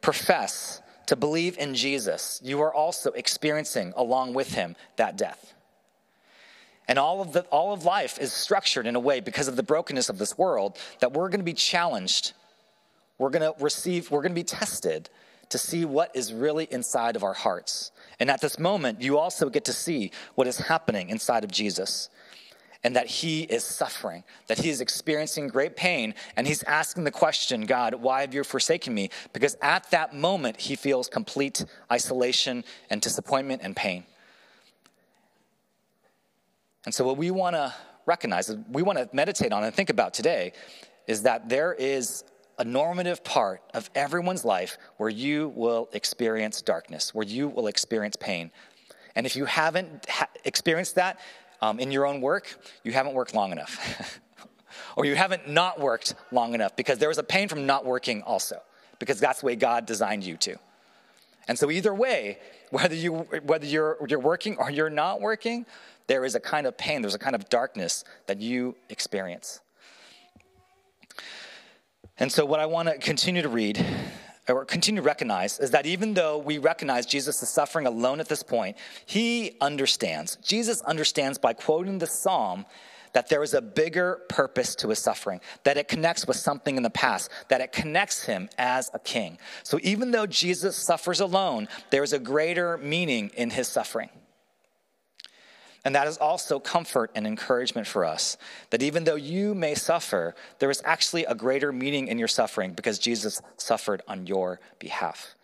profess 0.00 0.80
to 1.06 1.16
believe 1.16 1.58
in 1.58 1.74
Jesus, 1.74 2.40
you 2.42 2.60
are 2.60 2.72
also 2.72 3.10
experiencing 3.12 3.92
along 3.96 4.34
with 4.34 4.54
him 4.54 4.76
that 4.96 5.16
death. 5.16 5.54
And 6.88 6.98
all 6.98 7.20
of, 7.20 7.32
the, 7.32 7.42
all 7.52 7.72
of 7.72 7.84
life 7.84 8.18
is 8.18 8.32
structured 8.32 8.86
in 8.86 8.96
a 8.96 9.00
way 9.00 9.20
because 9.20 9.46
of 9.46 9.56
the 9.56 9.62
brokenness 9.62 10.08
of 10.08 10.18
this 10.18 10.36
world 10.36 10.76
that 11.00 11.12
we're 11.12 11.28
going 11.28 11.40
to 11.40 11.44
be 11.44 11.52
challenged. 11.52 12.32
We're 13.18 13.30
going 13.30 13.42
to 13.42 13.62
receive, 13.62 14.10
we're 14.10 14.22
going 14.22 14.32
to 14.32 14.40
be 14.40 14.44
tested 14.44 15.08
to 15.50 15.58
see 15.58 15.84
what 15.84 16.10
is 16.14 16.32
really 16.32 16.66
inside 16.70 17.16
of 17.16 17.22
our 17.22 17.34
hearts. 17.34 17.92
And 18.18 18.30
at 18.30 18.40
this 18.40 18.58
moment, 18.58 19.02
you 19.02 19.18
also 19.18 19.48
get 19.50 19.64
to 19.66 19.72
see 19.72 20.10
what 20.34 20.46
is 20.46 20.58
happening 20.58 21.10
inside 21.10 21.44
of 21.44 21.50
Jesus. 21.50 22.08
and 22.82 22.96
that 22.96 23.06
he 23.06 23.42
is 23.42 23.62
suffering, 23.62 24.24
that 24.46 24.58
he 24.58 24.70
is 24.70 24.80
experiencing 24.80 25.48
great 25.48 25.76
pain, 25.76 26.14
and 26.36 26.46
he's 26.46 26.62
asking 26.62 27.04
the 27.04 27.10
question, 27.10 27.66
God, 27.66 27.94
why 27.94 28.22
have 28.22 28.32
you 28.32 28.42
forsaken 28.42 28.94
me? 28.94 29.10
Because 29.32 29.56
at 29.60 29.90
that 29.90 30.14
moment, 30.14 30.58
he 30.58 30.76
feels 30.76 31.08
complete 31.08 31.64
isolation 31.92 32.64
and 32.88 33.02
disappointment 33.02 33.60
and 33.62 33.76
pain. 33.76 34.04
And 36.86 36.94
so, 36.94 37.04
what 37.04 37.18
we 37.18 37.30
want 37.30 37.54
to 37.54 37.74
recognize, 38.06 38.50
we 38.70 38.82
want 38.82 38.98
to 38.98 39.08
meditate 39.12 39.52
on 39.52 39.62
and 39.62 39.74
think 39.74 39.90
about 39.90 40.14
today, 40.14 40.54
is 41.06 41.22
that 41.24 41.50
there 41.50 41.74
is 41.74 42.24
a 42.60 42.64
normative 42.64 43.24
part 43.24 43.62
of 43.72 43.90
everyone's 43.94 44.44
life 44.44 44.76
where 44.98 45.08
you 45.08 45.48
will 45.56 45.88
experience 45.94 46.60
darkness, 46.60 47.14
where 47.14 47.26
you 47.26 47.48
will 47.48 47.66
experience 47.66 48.16
pain. 48.16 48.50
And 49.16 49.24
if 49.24 49.34
you 49.34 49.46
haven't 49.46 50.04
ha- 50.06 50.28
experienced 50.44 50.96
that 50.96 51.18
um, 51.62 51.80
in 51.80 51.90
your 51.90 52.06
own 52.06 52.20
work, 52.20 52.54
you 52.84 52.92
haven't 52.92 53.14
worked 53.14 53.34
long 53.34 53.50
enough. 53.50 54.20
or 54.96 55.06
you 55.06 55.14
haven't 55.14 55.48
not 55.48 55.80
worked 55.80 56.14
long 56.32 56.52
enough 56.52 56.76
because 56.76 56.98
there 56.98 57.08
was 57.08 57.16
a 57.16 57.22
pain 57.22 57.48
from 57.48 57.64
not 57.64 57.86
working 57.86 58.22
also, 58.22 58.60
because 58.98 59.18
that's 59.18 59.40
the 59.40 59.46
way 59.46 59.56
God 59.56 59.86
designed 59.86 60.22
you 60.22 60.36
to. 60.36 60.56
And 61.48 61.58
so 61.58 61.70
either 61.70 61.94
way, 61.94 62.38
whether 62.68 62.94
you 62.94 63.26
whether 63.44 63.64
you're 63.64 63.96
you're 64.06 64.20
working 64.20 64.56
or 64.58 64.70
you're 64.70 64.90
not 64.90 65.22
working, 65.22 65.64
there 66.08 66.26
is 66.26 66.34
a 66.34 66.40
kind 66.40 66.66
of 66.66 66.76
pain, 66.76 67.00
there's 67.00 67.14
a 67.14 67.18
kind 67.18 67.34
of 67.34 67.48
darkness 67.48 68.04
that 68.26 68.38
you 68.38 68.76
experience. 68.90 69.60
And 72.20 72.30
so, 72.30 72.44
what 72.44 72.60
I 72.60 72.66
want 72.66 72.88
to 72.88 72.98
continue 72.98 73.40
to 73.40 73.48
read 73.48 73.82
or 74.46 74.66
continue 74.66 75.00
to 75.00 75.06
recognize 75.06 75.58
is 75.58 75.70
that 75.70 75.86
even 75.86 76.12
though 76.12 76.36
we 76.36 76.58
recognize 76.58 77.06
Jesus 77.06 77.42
is 77.42 77.48
suffering 77.48 77.86
alone 77.86 78.20
at 78.20 78.28
this 78.28 78.42
point, 78.42 78.76
he 79.06 79.56
understands. 79.60 80.36
Jesus 80.36 80.82
understands 80.82 81.38
by 81.38 81.54
quoting 81.54 81.98
the 81.98 82.06
psalm 82.06 82.66
that 83.12 83.28
there 83.28 83.42
is 83.42 83.54
a 83.54 83.62
bigger 83.62 84.20
purpose 84.28 84.74
to 84.76 84.88
his 84.88 84.98
suffering, 84.98 85.40
that 85.64 85.78
it 85.78 85.88
connects 85.88 86.26
with 86.26 86.36
something 86.36 86.76
in 86.76 86.82
the 86.82 86.90
past, 86.90 87.30
that 87.48 87.62
it 87.62 87.72
connects 87.72 88.22
him 88.22 88.48
as 88.58 88.90
a 88.92 88.98
king. 88.98 89.38
So 89.62 89.80
even 89.82 90.10
though 90.10 90.26
Jesus 90.26 90.76
suffers 90.76 91.20
alone, 91.20 91.68
there 91.90 92.02
is 92.02 92.12
a 92.12 92.18
greater 92.18 92.76
meaning 92.78 93.30
in 93.34 93.50
his 93.50 93.66
suffering. 93.66 94.10
And 95.84 95.94
that 95.94 96.06
is 96.06 96.18
also 96.18 96.58
comfort 96.58 97.10
and 97.14 97.26
encouragement 97.26 97.86
for 97.86 98.04
us 98.04 98.36
that 98.68 98.82
even 98.82 99.04
though 99.04 99.14
you 99.14 99.54
may 99.54 99.74
suffer, 99.74 100.34
there 100.58 100.70
is 100.70 100.82
actually 100.84 101.24
a 101.24 101.34
greater 101.34 101.72
meaning 101.72 102.08
in 102.08 102.18
your 102.18 102.28
suffering 102.28 102.72
because 102.72 102.98
Jesus 102.98 103.40
suffered 103.56 104.02
on 104.06 104.26
your 104.26 104.60
behalf. 104.78 105.34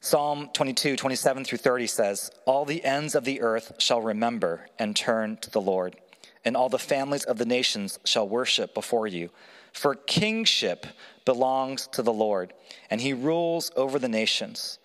Psalm 0.00 0.48
22, 0.52 0.96
27 0.96 1.44
through 1.44 1.58
30 1.58 1.86
says, 1.86 2.30
All 2.44 2.64
the 2.64 2.84
ends 2.84 3.14
of 3.14 3.24
the 3.24 3.40
earth 3.40 3.72
shall 3.78 4.00
remember 4.00 4.66
and 4.78 4.94
turn 4.94 5.36
to 5.38 5.50
the 5.50 5.60
Lord, 5.60 5.96
and 6.44 6.56
all 6.56 6.68
the 6.68 6.78
families 6.78 7.24
of 7.24 7.38
the 7.38 7.44
nations 7.44 7.98
shall 8.04 8.28
worship 8.28 8.74
before 8.74 9.06
you. 9.06 9.30
For 9.72 9.94
kingship 9.94 10.86
belongs 11.24 11.88
to 11.88 12.02
the 12.02 12.12
Lord, 12.12 12.52
and 12.90 13.00
he 13.00 13.12
rules 13.12 13.70
over 13.76 13.98
the 13.98 14.08
nations. 14.08 14.78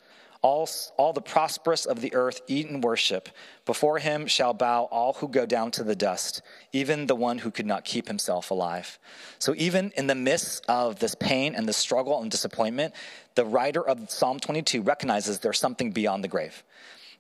All, 0.44 0.70
all 0.98 1.14
the 1.14 1.22
prosperous 1.22 1.86
of 1.86 2.02
the 2.02 2.14
earth 2.14 2.42
eat 2.48 2.70
and 2.70 2.84
worship. 2.84 3.30
Before 3.66 3.98
him 3.98 4.28
shall 4.28 4.54
bow 4.54 4.84
all 4.92 5.14
who 5.14 5.30
go 5.30 5.46
down 5.46 5.72
to 5.72 5.84
the 5.84 5.96
dust, 5.96 6.42
even 6.74 7.08
the 7.08 7.16
one 7.16 7.40
who 7.40 7.50
could 7.50 7.66
not 7.66 7.86
keep 7.86 8.08
himself 8.08 8.52
alive. 8.52 9.00
So, 9.40 9.56
even 9.58 9.94
in 9.96 10.08
the 10.08 10.16
midst 10.16 10.66
of 10.68 11.00
this 11.00 11.16
pain 11.16 11.56
and 11.56 11.68
the 11.68 11.74
struggle 11.74 12.22
and 12.22 12.30
disappointment, 12.30 12.94
the 13.36 13.46
writer 13.46 13.88
of 13.88 14.10
Psalm 14.12 14.40
22 14.40 14.82
recognizes 14.82 15.40
there's 15.40 15.60
something 15.60 15.92
beyond 15.92 16.26
the 16.26 16.28
grave. 16.28 16.62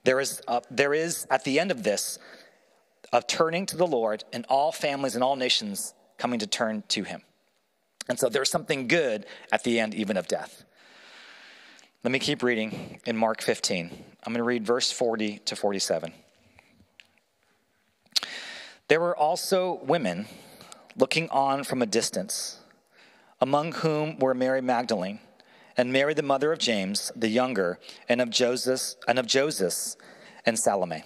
There 0.03 0.19
is, 0.19 0.41
a, 0.49 0.61
there 0.69 0.93
is 0.93 1.25
at 1.31 1.45
the 1.45 1.61
end 1.61 1.71
of 1.71 1.83
this, 1.83 2.19
of 3.13 3.25
turning 3.25 3.65
to 3.67 3.77
the 3.77 3.87
Lord, 3.87 4.25
and 4.33 4.45
all 4.49 4.73
families 4.73 5.15
and 5.15 5.23
all 5.23 5.37
nations 5.37 5.93
coming 6.17 6.39
to 6.39 6.47
turn 6.47 6.83
to 6.89 7.03
him. 7.03 7.21
And 8.09 8.19
so 8.19 8.27
there's 8.27 8.51
something 8.51 8.87
good 8.87 9.25
at 9.51 9.63
the 9.63 9.79
end, 9.79 9.95
even 9.95 10.17
of 10.17 10.27
death. 10.27 10.65
Let 12.03 12.11
me 12.11 12.19
keep 12.19 12.43
reading 12.43 12.99
in 13.05 13.15
Mark 13.15 13.41
15. 13.41 13.89
I'm 13.89 14.33
going 14.33 14.39
to 14.39 14.43
read 14.43 14.65
verse 14.65 14.91
40 14.91 15.37
to 15.45 15.55
47. 15.55 16.11
There 18.89 18.99
were 18.99 19.15
also 19.15 19.79
women 19.85 20.25
looking 20.97 21.29
on 21.29 21.63
from 21.63 21.81
a 21.81 21.85
distance, 21.85 22.59
among 23.39 23.71
whom 23.71 24.19
were 24.19 24.33
Mary 24.33 24.59
Magdalene 24.59 25.19
and 25.77 25.93
Mary 25.93 26.13
the 26.13 26.23
mother 26.23 26.51
of 26.51 26.59
James 26.59 27.09
the 27.15 27.29
younger 27.29 27.79
and 28.09 28.19
of 28.19 28.29
Joseph 28.29 28.95
and 29.07 29.17
of 29.17 29.25
Joseph 29.25 29.95
and 30.45 30.59
Salome. 30.59 31.05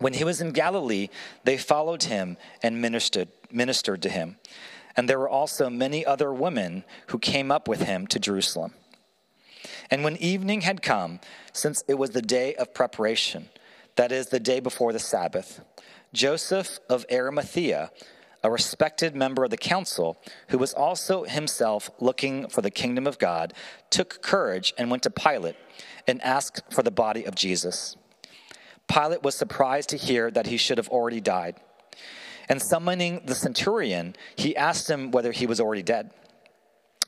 When 0.00 0.14
he 0.14 0.24
was 0.24 0.40
in 0.40 0.50
Galilee, 0.50 1.08
they 1.44 1.56
followed 1.56 2.02
him 2.02 2.36
and 2.64 2.82
ministered 2.82 3.28
ministered 3.52 4.02
to 4.02 4.08
him. 4.08 4.38
And 4.96 5.08
there 5.08 5.20
were 5.20 5.28
also 5.28 5.70
many 5.70 6.04
other 6.04 6.32
women 6.32 6.82
who 7.08 7.20
came 7.20 7.52
up 7.52 7.68
with 7.68 7.82
him 7.82 8.08
to 8.08 8.18
Jerusalem. 8.18 8.74
And 9.90 10.04
when 10.04 10.16
evening 10.16 10.62
had 10.62 10.82
come, 10.82 11.20
since 11.52 11.84
it 11.88 11.94
was 11.94 12.10
the 12.10 12.22
day 12.22 12.54
of 12.54 12.74
preparation, 12.74 13.48
that 13.96 14.12
is, 14.12 14.28
the 14.28 14.40
day 14.40 14.60
before 14.60 14.92
the 14.92 14.98
Sabbath, 14.98 15.60
Joseph 16.12 16.78
of 16.88 17.04
Arimathea, 17.10 17.90
a 18.42 18.50
respected 18.50 19.16
member 19.16 19.44
of 19.44 19.50
the 19.50 19.56
council, 19.56 20.18
who 20.48 20.58
was 20.58 20.74
also 20.74 21.24
himself 21.24 21.90
looking 21.98 22.48
for 22.48 22.60
the 22.60 22.70
kingdom 22.70 23.06
of 23.06 23.18
God, 23.18 23.54
took 23.90 24.20
courage 24.22 24.74
and 24.76 24.90
went 24.90 25.02
to 25.04 25.10
Pilate 25.10 25.56
and 26.06 26.22
asked 26.22 26.62
for 26.70 26.82
the 26.82 26.90
body 26.90 27.24
of 27.24 27.34
Jesus. 27.34 27.96
Pilate 28.86 29.22
was 29.22 29.34
surprised 29.34 29.88
to 29.90 29.96
hear 29.96 30.30
that 30.30 30.46
he 30.46 30.56
should 30.56 30.78
have 30.78 30.88
already 30.88 31.20
died. 31.20 31.56
And 32.48 32.60
summoning 32.60 33.22
the 33.24 33.34
centurion, 33.34 34.14
he 34.36 34.54
asked 34.54 34.90
him 34.90 35.10
whether 35.10 35.32
he 35.32 35.46
was 35.46 35.60
already 35.60 35.82
dead. 35.82 36.10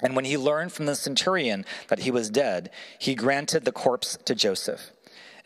And 0.02 0.14
when 0.14 0.26
he 0.26 0.36
learned 0.36 0.72
from 0.72 0.86
the 0.86 0.94
centurion 0.94 1.64
that 1.88 2.00
he 2.00 2.10
was 2.10 2.30
dead, 2.30 2.70
he 2.98 3.14
granted 3.14 3.64
the 3.64 3.72
corpse 3.72 4.18
to 4.24 4.34
Joseph. 4.34 4.90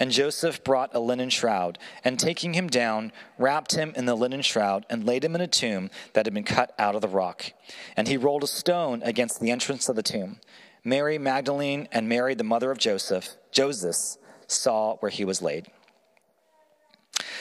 And 0.01 0.11
Joseph 0.11 0.65
brought 0.65 0.95
a 0.95 0.99
linen 0.99 1.29
shroud, 1.29 1.79
and 2.03 2.19
taking 2.19 2.55
him 2.55 2.69
down, 2.69 3.13
wrapped 3.39 3.75
him 3.75 3.93
in 3.95 4.07
the 4.07 4.15
linen 4.15 4.41
shroud, 4.41 4.87
and 4.89 5.05
laid 5.05 5.25
him 5.25 5.35
in 5.35 5.43
a 5.43 5.47
tomb 5.47 5.91
that 6.15 6.25
had 6.25 6.33
been 6.33 6.43
cut 6.43 6.75
out 6.79 6.95
of 6.95 7.03
the 7.03 7.09
rock. 7.09 7.53
And 7.97 8.09
he 8.09 8.17
rolled 8.17 8.43
a 8.43 8.49
stone 8.49 9.03
against 9.05 9.41
the 9.41 9.51
entrance 9.51 9.89
of 9.91 9.97
the 9.97 10.03
tomb. 10.03 10.41
Mary 10.83 11.19
Magdalene 11.19 11.87
and 11.93 12.09
Mary, 12.09 12.35
the 12.35 12.43
mother 12.43 12.71
of 12.71 12.79
Joseph, 12.79 13.37
Joseph, 13.53 14.17
saw 14.47 14.97
where 14.97 15.11
he 15.11 15.27
was 15.27 15.43
laid. 15.43 15.67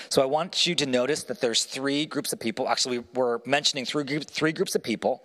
So 0.10 0.22
I 0.22 0.26
want 0.26 0.68
you 0.68 0.76
to 0.76 0.86
notice 0.86 1.24
that 1.24 1.40
there's 1.40 1.64
three 1.64 2.06
groups 2.06 2.34
of 2.34 2.40
people. 2.40 2.68
Actually, 2.68 3.06
we're 3.14 3.40
mentioning 3.46 3.86
three, 3.86 4.04
three 4.20 4.52
groups 4.52 4.76
of 4.76 4.84
people 4.84 5.24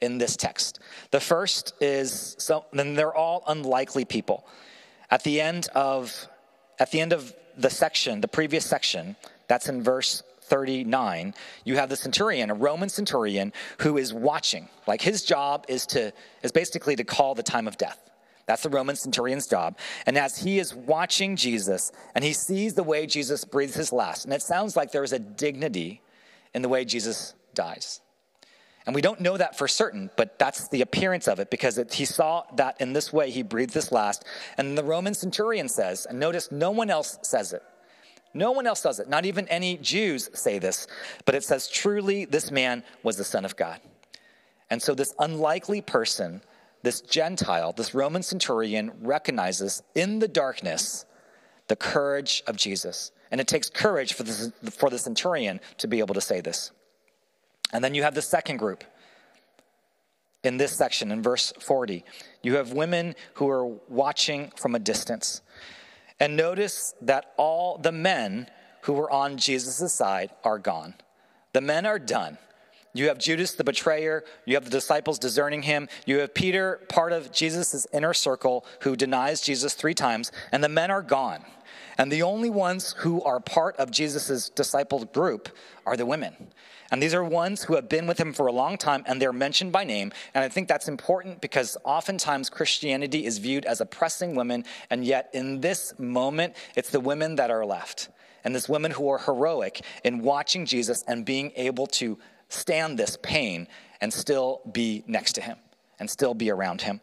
in 0.00 0.18
this 0.18 0.36
text. 0.36 0.80
The 1.10 1.20
first 1.20 1.74
is 1.80 2.36
so 2.38 2.64
then 2.72 2.94
they're 2.94 3.14
all 3.14 3.42
unlikely 3.46 4.04
people. 4.04 4.46
At 5.10 5.24
the 5.24 5.40
end 5.40 5.68
of 5.74 6.28
at 6.78 6.90
the 6.90 7.00
end 7.00 7.12
of 7.12 7.34
the 7.56 7.70
section, 7.70 8.20
the 8.20 8.28
previous 8.28 8.64
section, 8.64 9.16
that's 9.48 9.68
in 9.68 9.82
verse 9.82 10.22
39, 10.42 11.34
you 11.64 11.76
have 11.76 11.88
the 11.88 11.96
centurion, 11.96 12.50
a 12.50 12.54
Roman 12.54 12.88
centurion 12.88 13.52
who 13.78 13.98
is 13.98 14.12
watching. 14.12 14.68
Like 14.86 15.00
his 15.00 15.22
job 15.24 15.64
is 15.68 15.86
to 15.86 16.12
is 16.42 16.52
basically 16.52 16.96
to 16.96 17.04
call 17.04 17.34
the 17.34 17.42
time 17.42 17.68
of 17.68 17.76
death. 17.76 18.10
That's 18.46 18.62
the 18.64 18.68
Roman 18.68 18.96
centurion's 18.96 19.46
job. 19.46 19.78
And 20.06 20.18
as 20.18 20.36
he 20.36 20.58
is 20.58 20.74
watching 20.74 21.36
Jesus 21.36 21.92
and 22.16 22.24
he 22.24 22.32
sees 22.32 22.74
the 22.74 22.82
way 22.82 23.06
Jesus 23.06 23.44
breathes 23.44 23.74
his 23.74 23.92
last, 23.92 24.24
and 24.24 24.34
it 24.34 24.42
sounds 24.42 24.76
like 24.76 24.90
there 24.90 25.04
is 25.04 25.12
a 25.12 25.20
dignity 25.20 26.02
in 26.52 26.62
the 26.62 26.68
way 26.68 26.84
Jesus 26.84 27.34
dies. 27.54 28.00
And 28.90 28.94
we 28.96 29.02
don't 29.02 29.20
know 29.20 29.36
that 29.36 29.56
for 29.56 29.68
certain, 29.68 30.10
but 30.16 30.36
that's 30.36 30.66
the 30.66 30.82
appearance 30.82 31.28
of 31.28 31.38
it 31.38 31.48
because 31.48 31.78
it, 31.78 31.94
he 31.94 32.04
saw 32.04 32.42
that 32.56 32.80
in 32.80 32.92
this 32.92 33.12
way 33.12 33.30
he 33.30 33.44
breathed 33.44 33.72
this 33.72 33.92
last. 33.92 34.24
And 34.58 34.76
the 34.76 34.82
Roman 34.82 35.14
centurion 35.14 35.68
says, 35.68 36.06
and 36.06 36.18
notice 36.18 36.50
no 36.50 36.72
one 36.72 36.90
else 36.90 37.16
says 37.22 37.52
it. 37.52 37.62
No 38.34 38.50
one 38.50 38.66
else 38.66 38.82
does 38.82 38.98
it. 38.98 39.08
Not 39.08 39.26
even 39.26 39.46
any 39.46 39.76
Jews 39.76 40.28
say 40.34 40.58
this, 40.58 40.88
but 41.24 41.36
it 41.36 41.44
says, 41.44 41.68
truly, 41.68 42.24
this 42.24 42.50
man 42.50 42.82
was 43.04 43.16
the 43.16 43.22
Son 43.22 43.44
of 43.44 43.54
God. 43.54 43.80
And 44.70 44.82
so, 44.82 44.92
this 44.92 45.14
unlikely 45.20 45.82
person, 45.82 46.42
this 46.82 47.00
Gentile, 47.00 47.72
this 47.72 47.94
Roman 47.94 48.24
centurion, 48.24 48.90
recognizes 49.02 49.84
in 49.94 50.18
the 50.18 50.26
darkness 50.26 51.06
the 51.68 51.76
courage 51.76 52.42
of 52.48 52.56
Jesus. 52.56 53.12
And 53.30 53.40
it 53.40 53.46
takes 53.46 53.70
courage 53.70 54.14
for, 54.14 54.24
this, 54.24 54.50
for 54.72 54.90
the 54.90 54.98
centurion 54.98 55.60
to 55.78 55.86
be 55.86 56.00
able 56.00 56.14
to 56.14 56.20
say 56.20 56.40
this. 56.40 56.72
And 57.72 57.82
then 57.84 57.94
you 57.94 58.02
have 58.02 58.14
the 58.14 58.22
second 58.22 58.58
group 58.58 58.84
in 60.42 60.56
this 60.56 60.72
section, 60.72 61.10
in 61.12 61.22
verse 61.22 61.52
40. 61.60 62.04
You 62.42 62.56
have 62.56 62.72
women 62.72 63.14
who 63.34 63.48
are 63.48 63.66
watching 63.88 64.52
from 64.56 64.74
a 64.74 64.78
distance. 64.78 65.42
And 66.18 66.36
notice 66.36 66.94
that 67.02 67.32
all 67.36 67.78
the 67.78 67.92
men 67.92 68.48
who 68.82 68.94
were 68.94 69.10
on 69.10 69.36
Jesus' 69.36 69.92
side 69.92 70.30
are 70.44 70.58
gone. 70.58 70.94
The 71.52 71.60
men 71.60 71.86
are 71.86 71.98
done. 71.98 72.38
You 72.92 73.08
have 73.08 73.18
Judas 73.18 73.54
the 73.54 73.64
betrayer. 73.64 74.24
You 74.44 74.54
have 74.54 74.64
the 74.64 74.70
disciples 74.70 75.18
discerning 75.18 75.62
him. 75.62 75.88
You 76.06 76.18
have 76.20 76.34
Peter, 76.34 76.80
part 76.88 77.12
of 77.12 77.30
Jesus' 77.32 77.86
inner 77.92 78.14
circle, 78.14 78.64
who 78.80 78.96
denies 78.96 79.40
Jesus 79.40 79.74
three 79.74 79.94
times. 79.94 80.32
And 80.50 80.64
the 80.64 80.68
men 80.68 80.90
are 80.90 81.02
gone. 81.02 81.44
And 82.00 82.10
the 82.10 82.22
only 82.22 82.48
ones 82.48 82.94
who 83.00 83.22
are 83.24 83.40
part 83.40 83.76
of 83.76 83.90
Jesus' 83.90 84.48
disciple 84.48 85.04
group 85.04 85.50
are 85.84 85.98
the 85.98 86.06
women. 86.06 86.34
And 86.90 87.02
these 87.02 87.12
are 87.12 87.22
ones 87.22 87.64
who 87.64 87.74
have 87.74 87.90
been 87.90 88.06
with 88.06 88.18
him 88.18 88.32
for 88.32 88.46
a 88.46 88.52
long 88.52 88.78
time 88.78 89.04
and 89.06 89.20
they're 89.20 89.34
mentioned 89.34 89.70
by 89.70 89.84
name. 89.84 90.10
And 90.32 90.42
I 90.42 90.48
think 90.48 90.66
that's 90.66 90.88
important 90.88 91.42
because 91.42 91.76
oftentimes 91.84 92.48
Christianity 92.48 93.26
is 93.26 93.36
viewed 93.36 93.66
as 93.66 93.82
oppressing 93.82 94.34
women. 94.34 94.64
And 94.88 95.04
yet, 95.04 95.28
in 95.34 95.60
this 95.60 95.92
moment, 95.98 96.56
it's 96.74 96.88
the 96.88 97.00
women 97.00 97.36
that 97.36 97.50
are 97.50 97.66
left. 97.66 98.08
And 98.44 98.54
this 98.54 98.66
women 98.66 98.92
who 98.92 99.10
are 99.10 99.18
heroic 99.18 99.82
in 100.02 100.22
watching 100.22 100.64
Jesus 100.64 101.04
and 101.06 101.26
being 101.26 101.52
able 101.54 101.86
to 101.88 102.18
stand 102.48 102.98
this 102.98 103.18
pain 103.20 103.68
and 104.00 104.10
still 104.10 104.62
be 104.72 105.04
next 105.06 105.34
to 105.34 105.42
him 105.42 105.58
and 105.98 106.08
still 106.08 106.32
be 106.32 106.50
around 106.50 106.80
him. 106.80 107.02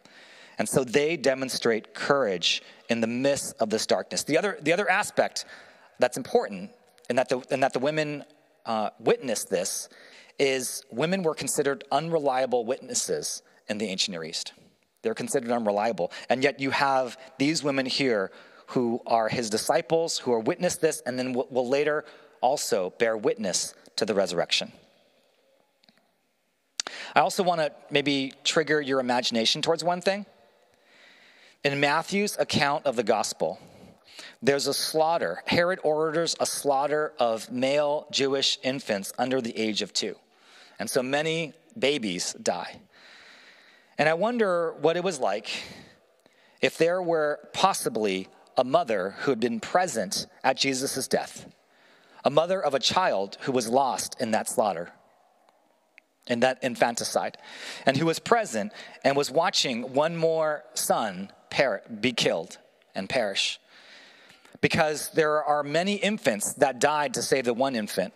And 0.58 0.68
so 0.68 0.82
they 0.82 1.16
demonstrate 1.16 1.94
courage 1.94 2.64
in 2.88 3.00
the 3.00 3.06
midst 3.06 3.54
of 3.60 3.70
this 3.70 3.86
darkness. 3.86 4.22
The 4.24 4.38
other, 4.38 4.58
the 4.62 4.72
other 4.72 4.90
aspect 4.90 5.44
that's 5.98 6.16
important, 6.16 6.70
and 7.08 7.18
that 7.18 7.28
the, 7.28 7.42
and 7.50 7.62
that 7.62 7.72
the 7.72 7.78
women 7.78 8.24
uh, 8.66 8.90
witnessed 8.98 9.50
this, 9.50 9.88
is 10.38 10.84
women 10.90 11.22
were 11.22 11.34
considered 11.34 11.84
unreliable 11.90 12.64
witnesses 12.64 13.42
in 13.68 13.78
the 13.78 13.86
ancient 13.86 14.12
Near 14.12 14.24
East. 14.24 14.52
They're 15.02 15.14
considered 15.14 15.50
unreliable. 15.50 16.12
And 16.28 16.42
yet 16.42 16.60
you 16.60 16.70
have 16.70 17.16
these 17.38 17.62
women 17.62 17.86
here 17.86 18.30
who 18.68 19.00
are 19.06 19.28
his 19.28 19.50
disciples, 19.50 20.18
who 20.18 20.32
are 20.32 20.40
witness 20.40 20.76
this, 20.76 21.00
and 21.06 21.18
then 21.18 21.32
will 21.32 21.68
later 21.68 22.04
also 22.40 22.92
bear 22.98 23.16
witness 23.16 23.74
to 23.96 24.04
the 24.04 24.14
resurrection. 24.14 24.72
I 27.14 27.20
also 27.20 27.42
want 27.42 27.60
to 27.60 27.72
maybe 27.90 28.32
trigger 28.44 28.80
your 28.80 29.00
imagination 29.00 29.62
towards 29.62 29.82
one 29.82 30.00
thing. 30.00 30.26
In 31.64 31.80
Matthew's 31.80 32.36
account 32.38 32.86
of 32.86 32.94
the 32.94 33.02
gospel, 33.02 33.58
there's 34.40 34.68
a 34.68 34.74
slaughter. 34.74 35.42
Herod 35.46 35.80
orders 35.82 36.36
a 36.38 36.46
slaughter 36.46 37.12
of 37.18 37.50
male 37.50 38.06
Jewish 38.12 38.58
infants 38.62 39.12
under 39.18 39.40
the 39.40 39.56
age 39.58 39.82
of 39.82 39.92
two. 39.92 40.14
And 40.78 40.88
so 40.88 41.02
many 41.02 41.54
babies 41.76 42.34
die. 42.34 42.80
And 43.98 44.08
I 44.08 44.14
wonder 44.14 44.74
what 44.80 44.96
it 44.96 45.02
was 45.02 45.18
like 45.18 45.50
if 46.60 46.78
there 46.78 47.02
were 47.02 47.40
possibly 47.52 48.28
a 48.56 48.64
mother 48.64 49.16
who 49.20 49.32
had 49.32 49.40
been 49.40 49.58
present 49.58 50.26
at 50.44 50.56
Jesus' 50.56 51.08
death, 51.08 51.46
a 52.24 52.30
mother 52.30 52.60
of 52.60 52.74
a 52.74 52.80
child 52.80 53.36
who 53.42 53.52
was 53.52 53.68
lost 53.68 54.16
in 54.20 54.30
that 54.30 54.48
slaughter 54.48 54.92
in 56.28 56.40
that 56.40 56.62
infanticide, 56.62 57.38
and 57.86 57.96
who 57.96 58.04
was 58.04 58.18
present 58.18 58.70
and 59.02 59.16
was 59.16 59.30
watching 59.30 59.94
one 59.94 60.14
more 60.14 60.62
son 60.74 61.32
be 62.00 62.12
killed 62.12 62.58
and 62.94 63.08
perish. 63.08 63.58
Because 64.60 65.10
there 65.10 65.42
are 65.42 65.62
many 65.62 65.94
infants 65.94 66.54
that 66.54 66.80
died 66.80 67.14
to 67.14 67.22
save 67.22 67.44
the 67.44 67.54
one 67.54 67.76
infant, 67.76 68.12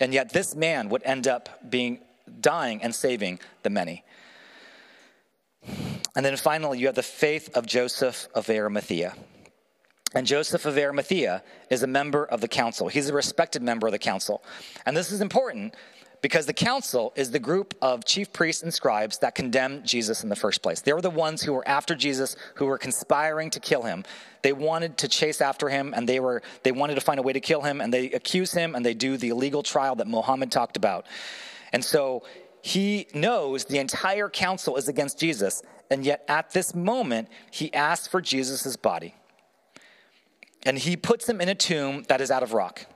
and 0.00 0.12
yet 0.12 0.32
this 0.32 0.54
man 0.54 0.90
would 0.90 1.02
end 1.04 1.26
up 1.26 1.70
being 1.70 2.00
dying 2.40 2.82
and 2.82 2.94
saving 2.94 3.40
the 3.62 3.70
many. 3.70 4.04
And 6.14 6.24
then 6.24 6.36
finally, 6.36 6.78
you 6.78 6.86
have 6.86 6.94
the 6.94 7.02
faith 7.02 7.56
of 7.56 7.66
Joseph 7.66 8.28
of 8.34 8.50
Arimathea. 8.50 9.14
And 10.14 10.26
Joseph 10.26 10.64
of 10.64 10.78
Arimathea 10.78 11.42
is 11.70 11.82
a 11.82 11.86
member 11.86 12.24
of 12.24 12.40
the 12.40 12.48
council. 12.48 12.88
He's 12.88 13.08
a 13.08 13.12
respected 13.12 13.62
member 13.62 13.86
of 13.86 13.92
the 13.92 13.98
council. 13.98 14.42
And 14.86 14.96
this 14.96 15.12
is 15.12 15.20
important 15.20 15.74
because 16.20 16.46
the 16.46 16.52
council 16.52 17.12
is 17.16 17.30
the 17.30 17.38
group 17.38 17.74
of 17.80 18.04
chief 18.04 18.32
priests 18.32 18.62
and 18.62 18.72
scribes 18.72 19.18
that 19.18 19.34
condemned 19.34 19.84
Jesus 19.84 20.22
in 20.22 20.28
the 20.28 20.36
first 20.36 20.62
place. 20.62 20.80
They 20.80 20.92
were 20.92 21.00
the 21.00 21.10
ones 21.10 21.42
who 21.42 21.52
were 21.52 21.66
after 21.66 21.94
Jesus, 21.94 22.36
who 22.56 22.66
were 22.66 22.78
conspiring 22.78 23.50
to 23.50 23.60
kill 23.60 23.82
him. 23.82 24.04
They 24.42 24.52
wanted 24.52 24.98
to 24.98 25.08
chase 25.08 25.40
after 25.40 25.68
him 25.68 25.94
and 25.96 26.08
they 26.08 26.20
were 26.20 26.42
they 26.62 26.72
wanted 26.72 26.96
to 26.96 27.00
find 27.00 27.18
a 27.18 27.22
way 27.22 27.32
to 27.32 27.40
kill 27.40 27.62
him 27.62 27.80
and 27.80 27.92
they 27.92 28.10
accuse 28.10 28.52
him 28.52 28.74
and 28.74 28.84
they 28.84 28.94
do 28.94 29.16
the 29.16 29.28
illegal 29.28 29.62
trial 29.62 29.94
that 29.96 30.06
Muhammad 30.06 30.50
talked 30.50 30.76
about. 30.76 31.06
And 31.72 31.84
so 31.84 32.22
he 32.62 33.06
knows 33.14 33.64
the 33.64 33.78
entire 33.78 34.28
council 34.28 34.76
is 34.76 34.88
against 34.88 35.18
Jesus, 35.18 35.62
and 35.90 36.04
yet 36.04 36.24
at 36.28 36.50
this 36.50 36.74
moment 36.74 37.28
he 37.50 37.72
asks 37.72 38.08
for 38.08 38.20
Jesus' 38.20 38.76
body. 38.76 39.14
And 40.64 40.78
he 40.78 40.96
puts 40.96 41.28
him 41.28 41.40
in 41.40 41.48
a 41.48 41.54
tomb 41.54 42.04
that 42.08 42.20
is 42.20 42.30
out 42.30 42.42
of 42.42 42.52
rock. 42.52 42.86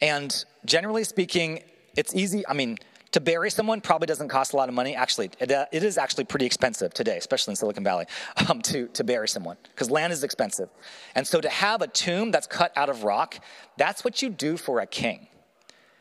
And 0.00 0.44
generally 0.64 1.04
speaking, 1.04 1.62
it's 1.96 2.14
easy. 2.14 2.46
I 2.46 2.54
mean, 2.54 2.78
to 3.12 3.20
bury 3.20 3.50
someone 3.50 3.80
probably 3.80 4.06
doesn't 4.06 4.28
cost 4.28 4.52
a 4.52 4.56
lot 4.56 4.68
of 4.68 4.74
money. 4.74 4.94
Actually, 4.94 5.30
it, 5.40 5.50
uh, 5.50 5.66
it 5.72 5.82
is 5.82 5.98
actually 5.98 6.24
pretty 6.24 6.46
expensive 6.46 6.92
today, 6.92 7.16
especially 7.16 7.52
in 7.52 7.56
Silicon 7.56 7.84
Valley, 7.84 8.06
um, 8.48 8.60
to, 8.62 8.88
to 8.88 9.04
bury 9.04 9.28
someone 9.28 9.56
because 9.70 9.90
land 9.90 10.12
is 10.12 10.22
expensive. 10.24 10.68
And 11.14 11.26
so 11.26 11.40
to 11.40 11.48
have 11.48 11.82
a 11.82 11.86
tomb 11.86 12.30
that's 12.30 12.46
cut 12.46 12.72
out 12.76 12.88
of 12.88 13.04
rock, 13.04 13.38
that's 13.76 14.04
what 14.04 14.22
you 14.22 14.30
do 14.30 14.56
for 14.56 14.80
a 14.80 14.86
king. 14.86 15.28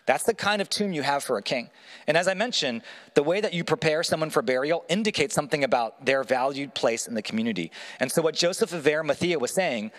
That's 0.05 0.23
the 0.23 0.33
kind 0.33 0.61
of 0.61 0.69
tomb 0.69 0.93
you 0.93 1.01
have 1.01 1.21
for 1.23 1.37
a 1.37 1.41
king. 1.41 1.69
And 2.07 2.15
as 2.15 2.29
I 2.29 2.33
mentioned, 2.33 2.81
the 3.13 3.23
way 3.23 3.41
that 3.41 3.53
you 3.53 3.65
prepare 3.65 4.03
someone 4.03 4.29
for 4.29 4.41
burial 4.41 4.85
indicates 4.87 5.35
something 5.35 5.65
about 5.65 6.05
their 6.05 6.23
valued 6.23 6.73
place 6.73 7.09
in 7.09 7.13
the 7.13 7.21
community. 7.21 7.71
And 7.99 8.09
so, 8.09 8.21
what 8.21 8.33
Joseph 8.33 8.71
of 8.71 8.87
Arimathea 8.87 9.37
was 9.37 9.51
saying 9.51 9.91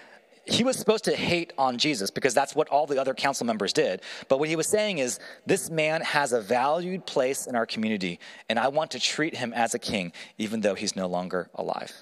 he 0.48 0.64
was 0.64 0.76
supposed 0.76 1.04
to 1.04 1.14
hate 1.14 1.52
on 1.58 1.76
Jesus 1.76 2.10
because 2.10 2.32
that's 2.32 2.54
what 2.54 2.68
all 2.68 2.86
the 2.86 3.00
other 3.00 3.12
council 3.12 3.46
members 3.46 3.72
did. 3.72 4.00
But 4.28 4.38
what 4.38 4.48
he 4.48 4.56
was 4.56 4.66
saying 4.66 4.98
is, 4.98 5.20
this 5.46 5.68
man 5.68 6.00
has 6.00 6.32
a 6.32 6.40
valued 6.40 7.04
place 7.06 7.46
in 7.46 7.54
our 7.54 7.66
community, 7.66 8.18
and 8.48 8.58
I 8.58 8.68
want 8.68 8.92
to 8.92 9.00
treat 9.00 9.36
him 9.36 9.52
as 9.52 9.74
a 9.74 9.78
king, 9.78 10.12
even 10.38 10.62
though 10.62 10.74
he's 10.74 10.96
no 10.96 11.06
longer 11.06 11.50
alive. 11.54 11.92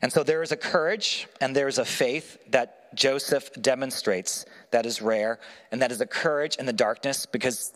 And 0.00 0.12
so 0.12 0.22
there 0.22 0.42
is 0.42 0.52
a 0.52 0.56
courage 0.56 1.26
and 1.40 1.54
there 1.54 1.68
is 1.68 1.78
a 1.78 1.84
faith 1.84 2.38
that 2.50 2.94
Joseph 2.94 3.50
demonstrates 3.60 4.46
that 4.70 4.86
is 4.86 5.02
rare, 5.02 5.38
and 5.70 5.82
that 5.82 5.92
is 5.92 6.00
a 6.00 6.06
courage 6.06 6.56
in 6.56 6.64
the 6.64 6.72
darkness 6.72 7.26
because 7.26 7.72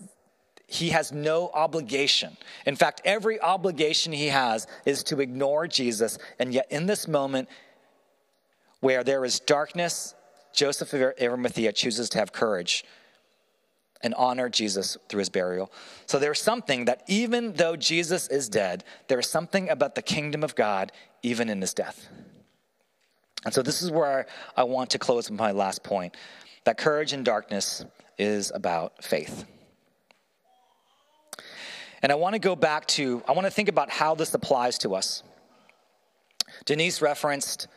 he 0.67 0.91
has 0.91 1.13
no 1.13 1.51
obligation. 1.53 2.37
In 2.65 2.77
fact, 2.77 3.03
every 3.05 3.41
obligation 3.41 4.13
he 4.13 4.29
has 4.29 4.67
is 4.87 5.03
to 5.05 5.21
ignore 5.21 5.67
Jesus, 5.67 6.17
and 6.39 6.55
yet 6.55 6.67
in 6.71 6.87
this 6.87 7.09
moment, 7.09 7.49
where 8.81 9.05
there 9.05 9.25
is 9.25 9.41
darkness, 9.41 10.15
Joseph 10.53 10.93
of 10.93 11.13
Arimathea 11.21 11.73
chooses 11.73 12.09
to 12.11 12.19
have 12.19 12.33
courage 12.33 12.85
and 14.03 14.15
honor 14.15 14.49
Jesus 14.49 14.97
through 15.09 15.19
his 15.19 15.29
burial. 15.29 15.71
So 16.07 16.19
there's 16.19 16.41
something 16.41 16.87
that 16.87 17.03
even 17.07 17.53
though 17.53 17.77
Jesus 17.77 18.29
is 18.29 18.49
dead, 18.49 18.85
there 19.09 19.19
is 19.19 19.29
something 19.29 19.69
about 19.69 19.95
the 19.95 20.03
kingdom 20.03 20.43
of 20.43 20.55
God 20.55 20.93
even 21.23 21.51
in 21.51 21.61
his 21.61 21.75
death. 21.75 22.09
And 23.45 23.53
so 23.53 23.63
this 23.63 23.83
is 23.83 23.91
where 23.91 24.27
I 24.57 24.65
want 24.65 24.91
to 24.91 24.99
close 24.99 25.31
with 25.31 25.39
my 25.39 25.53
last 25.53 25.83
point 25.83 26.17
that 26.65 26.77
courage 26.77 27.13
in 27.13 27.25
darkness 27.25 27.85
is 28.19 28.53
about 28.55 29.03
faith. 29.03 29.47
And 32.03 32.13
I 32.13 32.15
want 32.15 32.35
to 32.35 32.39
go 32.39 32.57
back 32.57 32.87
to, 32.89 33.23
I 33.29 33.33
want 33.33 33.47
to 33.47 33.51
think 33.51 33.69
about 33.69 33.91
how 33.91 34.15
this 34.15 34.33
applies 34.35 34.79
to 34.79 34.95
us. 34.95 35.23
Denise 36.65 37.01
referenced 37.03 37.69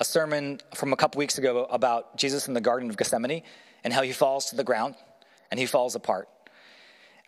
a 0.00 0.04
sermon 0.04 0.58
from 0.74 0.94
a 0.94 0.96
couple 0.96 1.18
weeks 1.18 1.36
ago 1.36 1.66
about 1.70 2.16
Jesus 2.16 2.48
in 2.48 2.54
the 2.54 2.60
Garden 2.60 2.88
of 2.88 2.96
Gethsemane 2.96 3.42
and 3.84 3.92
how 3.92 4.00
he 4.02 4.12
falls 4.12 4.46
to 4.46 4.56
the 4.56 4.64
ground 4.64 4.94
and 5.50 5.60
he 5.60 5.66
falls 5.66 5.94
apart. 5.94 6.28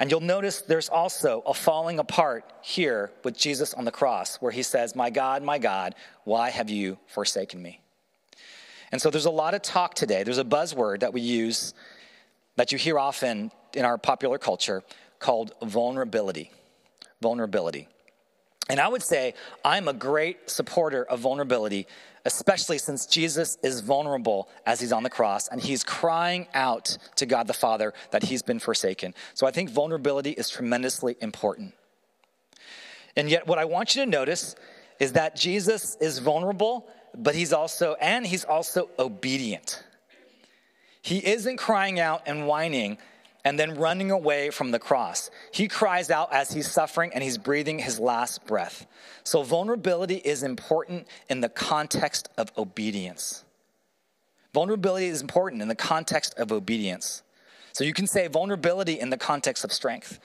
And 0.00 0.10
you'll 0.10 0.20
notice 0.20 0.62
there's 0.62 0.88
also 0.88 1.42
a 1.46 1.52
falling 1.52 1.98
apart 1.98 2.50
here 2.62 3.12
with 3.24 3.36
Jesus 3.36 3.74
on 3.74 3.84
the 3.84 3.92
cross 3.92 4.36
where 4.36 4.50
he 4.50 4.62
says, 4.62 4.96
My 4.96 5.10
God, 5.10 5.42
my 5.42 5.58
God, 5.58 5.94
why 6.24 6.48
have 6.48 6.70
you 6.70 6.98
forsaken 7.06 7.62
me? 7.62 7.80
And 8.90 9.00
so 9.00 9.10
there's 9.10 9.26
a 9.26 9.30
lot 9.30 9.54
of 9.54 9.62
talk 9.62 9.94
today. 9.94 10.22
There's 10.22 10.38
a 10.38 10.44
buzzword 10.44 11.00
that 11.00 11.12
we 11.12 11.20
use 11.20 11.74
that 12.56 12.72
you 12.72 12.78
hear 12.78 12.98
often 12.98 13.52
in 13.74 13.84
our 13.84 13.98
popular 13.98 14.38
culture 14.38 14.82
called 15.18 15.52
vulnerability. 15.62 16.50
Vulnerability. 17.20 17.86
And 18.68 18.80
I 18.80 18.88
would 18.88 19.02
say 19.02 19.34
I'm 19.64 19.88
a 19.88 19.92
great 19.92 20.48
supporter 20.48 21.04
of 21.04 21.20
vulnerability 21.20 21.86
especially 22.24 22.78
since 22.78 23.06
Jesus 23.06 23.58
is 23.62 23.80
vulnerable 23.80 24.48
as 24.66 24.80
he's 24.80 24.92
on 24.92 25.02
the 25.02 25.10
cross 25.10 25.48
and 25.48 25.60
he's 25.60 25.84
crying 25.84 26.46
out 26.54 26.96
to 27.16 27.26
God 27.26 27.46
the 27.46 27.54
Father 27.54 27.92
that 28.10 28.22
he's 28.22 28.42
been 28.42 28.58
forsaken. 28.58 29.14
So 29.34 29.46
I 29.46 29.50
think 29.50 29.70
vulnerability 29.70 30.30
is 30.30 30.48
tremendously 30.48 31.16
important. 31.20 31.74
And 33.16 33.28
yet, 33.28 33.46
what 33.46 33.58
I 33.58 33.64
want 33.64 33.94
you 33.94 34.04
to 34.04 34.10
notice 34.10 34.54
is 34.98 35.12
that 35.12 35.36
Jesus 35.36 35.96
is 36.00 36.18
vulnerable, 36.18 36.88
but 37.14 37.34
he's 37.34 37.52
also, 37.52 37.94
and 38.00 38.26
he's 38.26 38.44
also 38.44 38.88
obedient. 38.98 39.82
He 41.02 41.18
isn't 41.18 41.56
crying 41.56 41.98
out 41.98 42.22
and 42.26 42.46
whining 42.46 42.98
and 43.44 43.58
then 43.58 43.74
running 43.74 44.10
away 44.10 44.50
from 44.50 44.70
the 44.70 44.78
cross. 44.78 45.30
He 45.50 45.68
cries 45.68 46.10
out 46.10 46.32
as 46.32 46.52
he's 46.52 46.70
suffering 46.70 47.10
and 47.14 47.22
he's 47.24 47.38
breathing 47.38 47.78
his 47.78 47.98
last 47.98 48.46
breath. 48.46 48.86
So, 49.24 49.42
vulnerability 49.42 50.16
is 50.16 50.42
important 50.42 51.06
in 51.28 51.40
the 51.40 51.48
context 51.48 52.28
of 52.36 52.52
obedience. 52.56 53.44
Vulnerability 54.54 55.06
is 55.06 55.22
important 55.22 55.62
in 55.62 55.68
the 55.68 55.74
context 55.74 56.34
of 56.38 56.52
obedience. 56.52 57.22
So, 57.72 57.84
you 57.84 57.92
can 57.92 58.06
say 58.06 58.28
vulnerability 58.28 59.00
in 59.00 59.10
the 59.10 59.16
context 59.16 59.64
of 59.64 59.72
strength. 59.72 60.20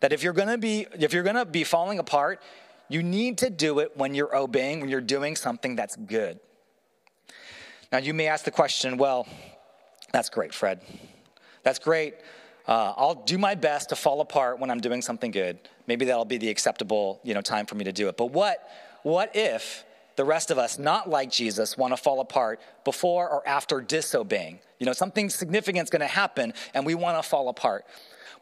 That 0.00 0.12
if 0.12 0.22
you're 0.22 0.32
gonna 0.32 0.58
be, 0.58 0.86
if 0.98 1.12
you're 1.12 1.22
gonna 1.22 1.46
be 1.46 1.64
falling 1.64 1.98
apart, 1.98 2.40
you 2.88 3.02
need 3.02 3.38
to 3.38 3.50
do 3.50 3.80
it 3.80 3.96
when 3.96 4.14
you're 4.14 4.34
obeying, 4.36 4.80
when 4.80 4.88
you're 4.88 5.00
doing 5.00 5.36
something 5.36 5.76
that's 5.76 5.96
good. 5.96 6.38
Now, 7.90 7.98
you 7.98 8.12
may 8.12 8.26
ask 8.26 8.44
the 8.44 8.50
question 8.50 8.98
well, 8.98 9.26
that's 10.12 10.28
great, 10.28 10.54
Fred. 10.54 10.80
That's 11.62 11.78
great. 11.78 12.14
Uh, 12.68 12.92
I'll 12.98 13.14
do 13.14 13.38
my 13.38 13.54
best 13.54 13.88
to 13.88 13.96
fall 13.96 14.20
apart 14.20 14.60
when 14.60 14.70
I'm 14.70 14.80
doing 14.80 15.00
something 15.00 15.30
good. 15.30 15.58
Maybe 15.86 16.04
that'll 16.04 16.26
be 16.26 16.36
the 16.36 16.50
acceptable 16.50 17.18
you 17.24 17.32
know, 17.32 17.40
time 17.40 17.64
for 17.64 17.76
me 17.76 17.84
to 17.84 17.92
do 17.92 18.08
it. 18.08 18.18
But 18.18 18.26
what, 18.26 18.68
what 19.02 19.34
if 19.34 19.86
the 20.16 20.24
rest 20.24 20.50
of 20.50 20.58
us, 20.58 20.78
not 20.78 21.08
like 21.08 21.30
Jesus, 21.30 21.78
want 21.78 21.94
to 21.94 21.96
fall 21.96 22.20
apart 22.20 22.60
before 22.84 23.26
or 23.26 23.46
after 23.48 23.80
disobeying? 23.80 24.58
You 24.78 24.84
know, 24.84 24.92
something 24.92 25.30
significant 25.30 25.84
is 25.84 25.90
going 25.90 26.00
to 26.00 26.06
happen 26.06 26.52
and 26.74 26.84
we 26.84 26.94
want 26.94 27.16
to 27.16 27.26
fall 27.26 27.48
apart. 27.48 27.86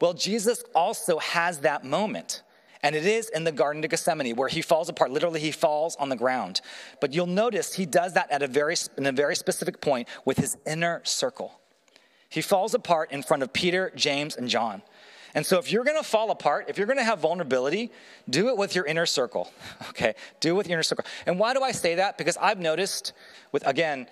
Well, 0.01 0.13
Jesus 0.13 0.65
also 0.75 1.19
has 1.21 1.61
that 1.61 1.85
moment. 1.85 2.43
And 2.83 2.95
it 2.95 3.07
is 3.07 3.29
in 3.31 3.45
the 3.45 3.53
Garden 3.53 3.83
of 3.85 3.91
Gethsemane 3.91 4.35
where 4.35 4.49
he 4.49 4.61
falls 4.61 4.89
apart. 4.89 5.11
Literally, 5.11 5.41
he 5.41 5.53
falls 5.53 5.97
on 5.97 6.09
the 6.09 6.17
ground. 6.17 6.61
But 7.01 7.15
you'll 7.15 7.27
notice 7.27 7.73
he 7.75 7.87
does 7.87 8.15
that 8.15 8.31
at 8.31 8.43
a 8.43 8.47
very, 8.49 8.75
in 8.99 9.07
a 9.07 9.13
very 9.13 9.37
specific 9.37 9.81
point 9.81 10.09
with 10.25 10.37
his 10.37 10.57
inner 10.67 11.01
circle. 11.05 11.61
He 12.29 12.41
falls 12.41 12.75
apart 12.75 13.13
in 13.13 13.23
front 13.23 13.43
of 13.43 13.53
Peter, 13.53 13.93
James, 13.95 14.37
and 14.37 14.49
John. 14.49 14.83
And 15.35 15.45
so, 15.45 15.59
if 15.59 15.71
you're 15.71 15.85
gonna 15.85 16.03
fall 16.03 16.31
apart, 16.31 16.67
if 16.69 16.79
you're 16.79 16.87
gonna 16.87 17.05
have 17.05 17.19
vulnerability, 17.19 17.93
do 18.29 18.49
it 18.49 18.57
with 18.57 18.75
your 18.75 18.87
inner 18.87 19.05
circle, 19.05 19.53
okay? 19.91 20.15
Do 20.41 20.51
it 20.51 20.53
with 20.55 20.67
your 20.67 20.77
inner 20.77 20.83
circle. 20.83 21.05
And 21.27 21.39
why 21.39 21.53
do 21.53 21.63
I 21.63 21.73
say 21.73 21.97
that? 21.97 22.17
Because 22.17 22.37
I've 22.39 22.59
noticed, 22.59 23.13
with 23.53 23.67
again, 23.67 24.09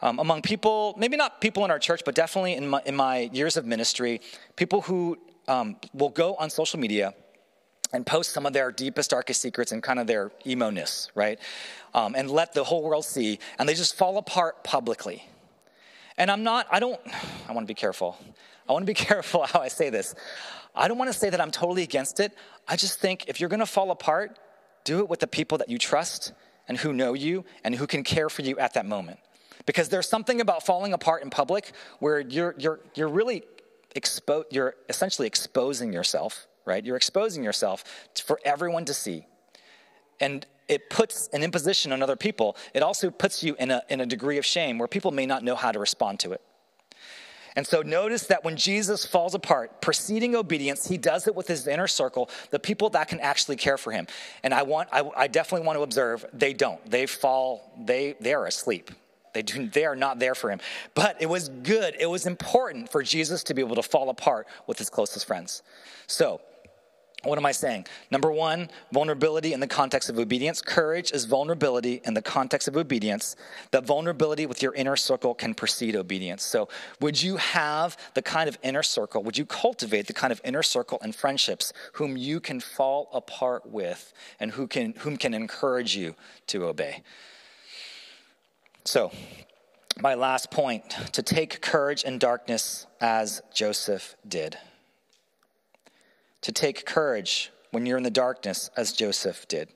um, 0.00 0.20
among 0.20 0.42
people, 0.42 0.94
maybe 0.96 1.16
not 1.16 1.40
people 1.40 1.64
in 1.64 1.70
our 1.70 1.80
church, 1.80 2.02
but 2.04 2.14
definitely 2.14 2.54
in 2.54 2.68
my, 2.68 2.80
in 2.86 2.94
my 2.94 3.30
years 3.32 3.56
of 3.56 3.66
ministry, 3.66 4.20
people 4.54 4.82
who 4.82 5.18
um, 5.48 5.76
will 5.92 6.10
go 6.10 6.36
on 6.36 6.50
social 6.50 6.78
media 6.78 7.14
and 7.92 8.06
post 8.06 8.32
some 8.32 8.46
of 8.46 8.52
their 8.52 8.70
deepest, 8.70 9.10
darkest 9.10 9.42
secrets 9.42 9.72
and 9.72 9.82
kind 9.82 9.98
of 9.98 10.06
their 10.06 10.30
emo 10.46 10.70
ness, 10.70 11.10
right? 11.14 11.40
Um, 11.94 12.14
and 12.14 12.30
let 12.30 12.52
the 12.52 12.62
whole 12.62 12.82
world 12.82 13.04
see, 13.04 13.38
and 13.58 13.68
they 13.68 13.74
just 13.74 13.96
fall 13.96 14.18
apart 14.18 14.62
publicly. 14.62 15.24
And 16.18 16.30
I'm 16.30 16.42
not, 16.42 16.66
I 16.70 16.80
don't, 16.80 17.00
I 17.48 17.52
want 17.52 17.66
to 17.66 17.70
be 17.70 17.74
careful. 17.74 18.18
I 18.68 18.72
want 18.72 18.82
to 18.82 18.86
be 18.86 18.94
careful 19.06 19.46
how 19.46 19.60
I 19.60 19.68
say 19.68 19.88
this. 19.88 20.14
I 20.74 20.86
don't 20.86 20.98
want 20.98 21.10
to 21.10 21.18
say 21.18 21.30
that 21.30 21.40
I'm 21.40 21.50
totally 21.50 21.82
against 21.82 22.20
it. 22.20 22.36
I 22.68 22.76
just 22.76 23.00
think 23.00 23.24
if 23.28 23.40
you're 23.40 23.48
to 23.48 23.64
fall 23.64 23.90
apart, 23.90 24.38
do 24.84 24.98
it 24.98 25.08
with 25.08 25.20
the 25.20 25.26
people 25.26 25.56
that 25.58 25.70
you 25.70 25.78
trust 25.78 26.32
and 26.68 26.76
who 26.76 26.92
know 26.92 27.14
you 27.14 27.46
and 27.64 27.74
who 27.74 27.86
can 27.86 28.04
care 28.04 28.28
for 28.28 28.42
you 28.42 28.58
at 28.58 28.74
that 28.74 28.84
moment. 28.84 29.18
Because 29.64 29.88
there's 29.88 30.08
something 30.08 30.42
about 30.42 30.66
falling 30.66 30.92
apart 30.92 31.22
in 31.22 31.30
public 31.30 31.72
where 31.98 32.20
you're, 32.20 32.54
you're, 32.58 32.80
you're 32.94 33.08
really 33.08 33.44
expo- 33.96 34.44
you're 34.50 34.74
essentially 34.88 35.26
exposing 35.26 35.92
yourself 35.92 36.46
right? 36.68 36.84
You're 36.84 36.96
exposing 36.96 37.42
yourself 37.42 37.82
for 38.22 38.38
everyone 38.44 38.84
to 38.84 38.94
see. 38.94 39.26
And 40.20 40.46
it 40.68 40.90
puts 40.90 41.28
an 41.32 41.42
imposition 41.42 41.92
on 41.92 42.02
other 42.02 42.16
people. 42.16 42.56
It 42.74 42.82
also 42.82 43.10
puts 43.10 43.42
you 43.42 43.56
in 43.58 43.70
a, 43.70 43.82
in 43.88 44.00
a 44.00 44.06
degree 44.06 44.38
of 44.38 44.44
shame 44.44 44.78
where 44.78 44.88
people 44.88 45.10
may 45.10 45.26
not 45.26 45.42
know 45.42 45.54
how 45.54 45.72
to 45.72 45.78
respond 45.78 46.20
to 46.20 46.32
it. 46.32 46.42
And 47.56 47.66
so 47.66 47.82
notice 47.82 48.26
that 48.26 48.44
when 48.44 48.56
Jesus 48.56 49.04
falls 49.04 49.34
apart, 49.34 49.80
preceding 49.80 50.36
obedience, 50.36 50.86
he 50.86 50.96
does 50.96 51.26
it 51.26 51.34
with 51.34 51.48
his 51.48 51.66
inner 51.66 51.88
circle, 51.88 52.30
the 52.50 52.58
people 52.60 52.90
that 52.90 53.08
can 53.08 53.18
actually 53.18 53.56
care 53.56 53.76
for 53.76 53.90
him. 53.90 54.06
And 54.44 54.54
I 54.54 54.62
want, 54.62 54.88
I, 54.92 55.10
I 55.16 55.26
definitely 55.26 55.66
want 55.66 55.76
to 55.76 55.82
observe 55.82 56.24
they 56.32 56.52
don't. 56.52 56.88
They 56.88 57.06
fall, 57.06 57.72
they, 57.76 58.14
they 58.20 58.32
are 58.32 58.46
asleep. 58.46 58.92
They, 59.34 59.42
do, 59.42 59.68
they 59.68 59.84
are 59.86 59.96
not 59.96 60.18
there 60.18 60.34
for 60.34 60.50
him. 60.50 60.60
But 60.94 61.20
it 61.20 61.26
was 61.26 61.48
good, 61.48 61.96
it 61.98 62.06
was 62.06 62.26
important 62.26 62.92
for 62.92 63.02
Jesus 63.02 63.42
to 63.44 63.54
be 63.54 63.62
able 63.62 63.76
to 63.76 63.82
fall 63.82 64.08
apart 64.10 64.46
with 64.66 64.78
his 64.78 64.88
closest 64.88 65.26
friends. 65.26 65.62
So 66.06 66.40
what 67.24 67.36
am 67.36 67.46
I 67.46 67.52
saying? 67.52 67.86
Number 68.12 68.30
one, 68.30 68.70
vulnerability 68.92 69.52
in 69.52 69.58
the 69.58 69.66
context 69.66 70.08
of 70.08 70.20
obedience. 70.20 70.60
Courage 70.62 71.10
is 71.10 71.24
vulnerability 71.24 72.00
in 72.04 72.14
the 72.14 72.22
context 72.22 72.68
of 72.68 72.76
obedience. 72.76 73.34
That 73.72 73.84
vulnerability 73.84 74.46
with 74.46 74.62
your 74.62 74.72
inner 74.74 74.94
circle 74.94 75.34
can 75.34 75.52
precede 75.52 75.96
obedience. 75.96 76.44
So, 76.44 76.68
would 77.00 77.20
you 77.20 77.36
have 77.36 77.96
the 78.14 78.22
kind 78.22 78.48
of 78.48 78.56
inner 78.62 78.84
circle, 78.84 79.24
would 79.24 79.36
you 79.36 79.46
cultivate 79.46 80.06
the 80.06 80.12
kind 80.12 80.32
of 80.32 80.40
inner 80.44 80.62
circle 80.62 80.98
and 81.02 81.14
friendships 81.14 81.72
whom 81.94 82.16
you 82.16 82.38
can 82.38 82.60
fall 82.60 83.08
apart 83.12 83.68
with 83.68 84.12
and 84.38 84.52
who 84.52 84.68
can, 84.68 84.94
whom 84.98 85.16
can 85.16 85.34
encourage 85.34 85.96
you 85.96 86.14
to 86.46 86.66
obey? 86.66 87.02
So, 88.84 89.10
my 90.00 90.14
last 90.14 90.52
point 90.52 90.88
to 91.12 91.22
take 91.22 91.60
courage 91.60 92.04
in 92.04 92.18
darkness 92.18 92.86
as 93.00 93.42
Joseph 93.52 94.14
did 94.26 94.56
to 96.42 96.52
take 96.52 96.86
courage 96.86 97.50
when 97.70 97.86
you're 97.86 97.98
in 97.98 98.04
the 98.04 98.10
darkness, 98.10 98.70
as 98.76 98.92
Joseph 98.92 99.46
did. 99.48 99.68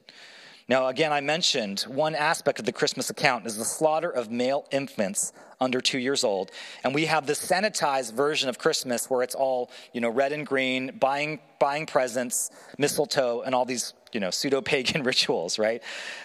Now, 0.68 0.86
again, 0.86 1.12
I 1.12 1.20
mentioned 1.20 1.80
one 1.82 2.14
aspect 2.14 2.58
of 2.58 2.64
the 2.64 2.72
Christmas 2.72 3.10
account 3.10 3.46
is 3.46 3.56
the 3.56 3.64
slaughter 3.64 4.08
of 4.08 4.30
male 4.30 4.66
infants 4.70 5.32
under 5.60 5.80
two 5.80 5.98
years 5.98 6.24
old. 6.24 6.50
And 6.84 6.94
we 6.94 7.06
have 7.06 7.26
this 7.26 7.44
sanitized 7.44 8.14
version 8.14 8.48
of 8.48 8.58
Christmas 8.58 9.10
where 9.10 9.22
it's 9.22 9.34
all, 9.34 9.70
you 9.92 10.00
know, 10.00 10.08
red 10.08 10.32
and 10.32 10.46
green, 10.46 10.96
buying, 10.98 11.40
buying 11.58 11.86
presents, 11.86 12.50
mistletoe, 12.78 13.42
and 13.42 13.54
all 13.54 13.64
these, 13.64 13.94
you 14.12 14.20
know, 14.20 14.30
pseudo-pagan 14.30 15.02
rituals, 15.04 15.58
right? 15.58 15.82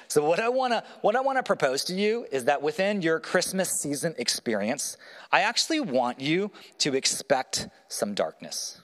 So 0.07 0.23
what 0.23 0.39
I 0.39 0.49
wanna, 0.49 0.83
what 1.01 1.15
I 1.15 1.21
wanna 1.21 1.43
propose 1.43 1.83
to 1.85 1.93
you 1.93 2.25
is 2.31 2.45
that 2.45 2.61
within 2.61 3.01
your 3.01 3.19
Christmas 3.19 3.69
season 3.69 4.15
experience, 4.17 4.97
I 5.31 5.41
actually 5.41 5.81
want 5.81 6.21
you 6.21 6.51
to 6.79 6.95
expect 6.95 7.67
some 7.89 8.13
darkness. 8.13 8.81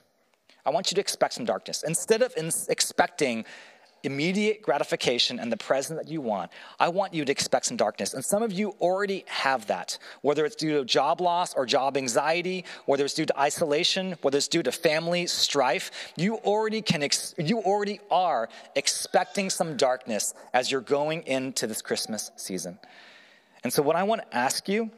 I 0.66 0.70
want 0.70 0.90
you 0.90 0.94
to 0.96 1.00
expect 1.00 1.34
some 1.34 1.44
darkness. 1.44 1.82
Instead 1.82 2.22
of 2.22 2.32
in 2.36 2.50
expecting 2.68 3.44
immediate 4.04 4.60
gratification 4.62 5.40
and 5.40 5.50
the 5.50 5.56
present 5.56 5.98
that 5.98 6.08
you 6.08 6.20
want, 6.20 6.50
I 6.78 6.88
want 6.88 7.14
you 7.14 7.24
to 7.24 7.32
expect 7.32 7.66
some 7.66 7.76
darkness. 7.76 8.14
And 8.14 8.24
some 8.24 8.42
of 8.42 8.52
you 8.52 8.74
already 8.80 9.24
have 9.26 9.66
that, 9.66 9.98
whether 10.20 10.44
it's 10.44 10.56
due 10.56 10.78
to 10.78 10.84
job 10.84 11.20
loss 11.20 11.54
or 11.54 11.66
job 11.66 11.96
anxiety, 11.96 12.64
whether 12.86 13.04
it's 13.04 13.14
due 13.14 13.26
to 13.26 13.40
isolation, 13.40 14.16
whether 14.22 14.38
it's 14.38 14.48
due 14.48 14.62
to 14.62 14.72
family 14.72 15.26
strife. 15.26 15.90
You 16.16 16.36
already 16.36 16.82
can, 16.82 17.02
ex- 17.02 17.34
you 17.38 17.58
already 17.60 18.00
are 18.10 18.48
expecting 18.76 19.50
some 19.50 19.76
darkness 19.76 20.34
as 20.52 20.70
you're 20.70 20.80
going 20.80 21.22
into 21.22 21.66
this 21.66 21.82
Christmas 21.82 22.30
season. 22.36 22.78
And 23.62 23.72
so, 23.72 23.82
what 23.82 23.96
I 23.96 24.02
want 24.02 24.20
to 24.22 24.36
ask 24.36 24.68
you 24.68 24.90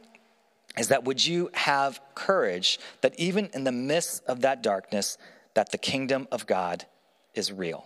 is 0.77 0.89
that 0.89 1.05
would 1.05 1.25
you 1.25 1.49
have 1.53 2.01
courage 2.13 2.79
that 3.01 3.17
even 3.17 3.49
in 3.53 3.63
the 3.63 3.71
midst 3.71 4.23
of 4.25 4.41
that 4.41 4.61
darkness, 4.61 5.17
that 5.57 5.71
the 5.71 5.77
kingdom 5.79 6.27
of 6.31 6.45
God 6.45 6.85
is 7.33 7.51
real. 7.51 7.83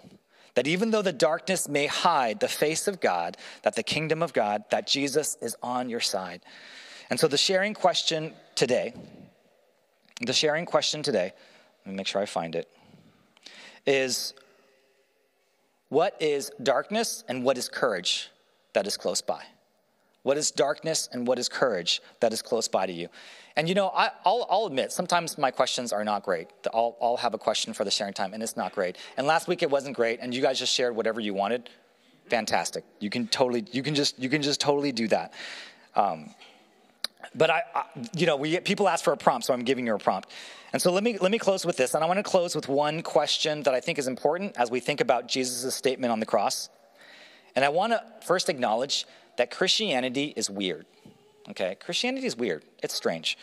That 0.56 0.68
even 0.68 0.92
though 0.92 1.02
the 1.02 1.14
darkness 1.14 1.70
may 1.70 1.86
hide 1.86 2.42
the 2.42 2.50
face 2.50 2.86
of 2.86 3.00
God, 3.00 3.38
that 3.64 3.78
the 3.78 3.82
kingdom 3.82 4.22
of 4.22 4.34
God, 4.34 4.66
that 4.72 4.86
Jesus 4.88 5.38
is 5.42 5.56
on 5.64 5.90
your 5.90 6.02
side. 6.02 6.42
And 7.10 7.18
so 7.18 7.30
the 7.30 7.38
sharing 7.38 7.74
question 7.74 8.34
today, 8.56 8.94
the 10.20 10.34
sharing 10.34 10.66
question 10.66 11.02
today, 11.02 11.32
let 11.86 11.92
me 11.94 11.96
make 11.96 12.08
sure 12.08 12.22
I 12.22 12.26
find 12.26 12.56
it, 12.56 12.68
is 13.86 14.34
what 15.88 16.18
is 16.20 16.52
darkness 16.62 17.24
and 17.30 17.42
what 17.42 17.58
is 17.58 17.70
courage 17.70 18.32
that 18.74 18.86
is 18.86 18.98
close 18.98 19.22
by? 19.22 19.44
What 20.24 20.36
is 20.36 20.52
darkness 20.52 21.08
and 21.14 21.26
what 21.26 21.40
is 21.40 21.48
courage 21.48 22.02
that 22.20 22.34
is 22.34 22.42
close 22.42 22.68
by 22.68 22.86
to 22.86 22.92
you? 22.92 23.08
And 23.56 23.68
you 23.68 23.76
know, 23.76 23.90
I, 23.90 24.12
will 24.26 24.68
admit, 24.68 24.92
sometimes 24.92 25.38
my 25.38 25.52
questions 25.52 25.92
are 25.92 26.04
not 26.04 26.24
great. 26.24 26.48
I'll, 26.74 26.96
I'll 27.02 27.18
have 27.18 27.34
a 27.34 27.38
question 27.38 27.74
for 27.74 27.84
the 27.84 27.92
sharing 27.92 28.14
time, 28.14 28.34
and 28.34 28.42
it's 28.42 28.56
not 28.56 28.74
great. 28.74 28.98
And 29.18 29.28
last 29.28 29.48
week 29.48 29.62
it 29.62 29.70
wasn't 29.70 29.96
great, 29.96 30.20
and 30.22 30.34
you 30.34 30.42
guys 30.42 30.60
just 30.60 30.74
shared 30.74 30.96
whatever 30.96 31.20
you 31.20 31.34
wanted. 31.34 31.70
Fantastic. 32.28 32.86
You 33.00 33.10
can 33.10 33.28
totally, 33.28 33.66
you 33.72 33.84
can 33.84 33.94
just, 33.94 34.18
you 34.18 34.30
can 34.30 34.42
just 34.42 34.62
totally 34.62 34.92
do 34.92 35.08
that. 35.10 35.34
Um, 35.96 36.34
but 37.36 37.50
I, 37.50 37.64
I, 37.76 37.84
you 38.16 38.26
know, 38.26 38.36
we 38.36 38.60
people 38.60 38.88
ask 38.88 39.04
for 39.04 39.14
a 39.14 39.18
prompt, 39.18 39.46
so 39.46 39.54
I'm 39.54 39.64
giving 39.64 39.86
you 39.86 39.96
a 39.96 40.00
prompt. 40.00 40.30
And 40.74 40.82
so 40.82 40.92
let 40.92 41.04
me 41.04 41.18
let 41.18 41.32
me 41.32 41.38
close 41.38 41.66
with 41.66 41.78
this, 41.78 41.94
and 41.94 42.04
I 42.04 42.08
want 42.08 42.18
to 42.18 42.24
close 42.24 42.56
with 42.56 42.68
one 42.68 43.02
question 43.02 43.64
that 43.64 43.74
I 43.74 43.80
think 43.80 44.00
is 44.00 44.08
important 44.08 44.56
as 44.58 44.72
we 44.72 44.80
think 44.80 45.02
about 45.02 45.28
Jesus' 45.28 45.76
statement 45.76 46.12
on 46.12 46.20
the 46.20 46.26
cross. 46.26 46.70
And 47.56 47.66
I 47.66 47.70
want 47.70 47.92
to 47.94 48.04
first 48.26 48.50
acknowledge 48.50 49.06
that 49.38 49.52
Christianity 49.52 50.34
is 50.36 50.50
weird. 50.50 50.86
Okay? 51.50 51.76
Christianity 51.80 52.28
is 52.28 52.38
weird, 52.38 52.64
it's 52.82 52.94
strange. 52.94 53.38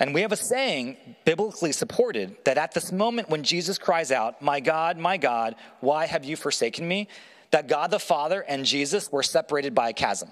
And 0.00 0.14
we 0.14 0.20
have 0.20 0.32
a 0.32 0.36
saying, 0.36 0.96
biblically 1.24 1.72
supported, 1.72 2.36
that 2.44 2.56
at 2.56 2.72
this 2.72 2.92
moment 2.92 3.30
when 3.30 3.42
Jesus 3.42 3.78
cries 3.78 4.12
out, 4.12 4.40
My 4.40 4.60
God, 4.60 4.96
my 4.96 5.16
God, 5.16 5.56
why 5.80 6.06
have 6.06 6.24
you 6.24 6.36
forsaken 6.36 6.86
me? 6.86 7.08
That 7.50 7.66
God 7.66 7.90
the 7.90 7.98
Father 7.98 8.42
and 8.42 8.64
Jesus 8.64 9.10
were 9.10 9.22
separated 9.22 9.74
by 9.74 9.88
a 9.88 9.92
chasm, 9.92 10.28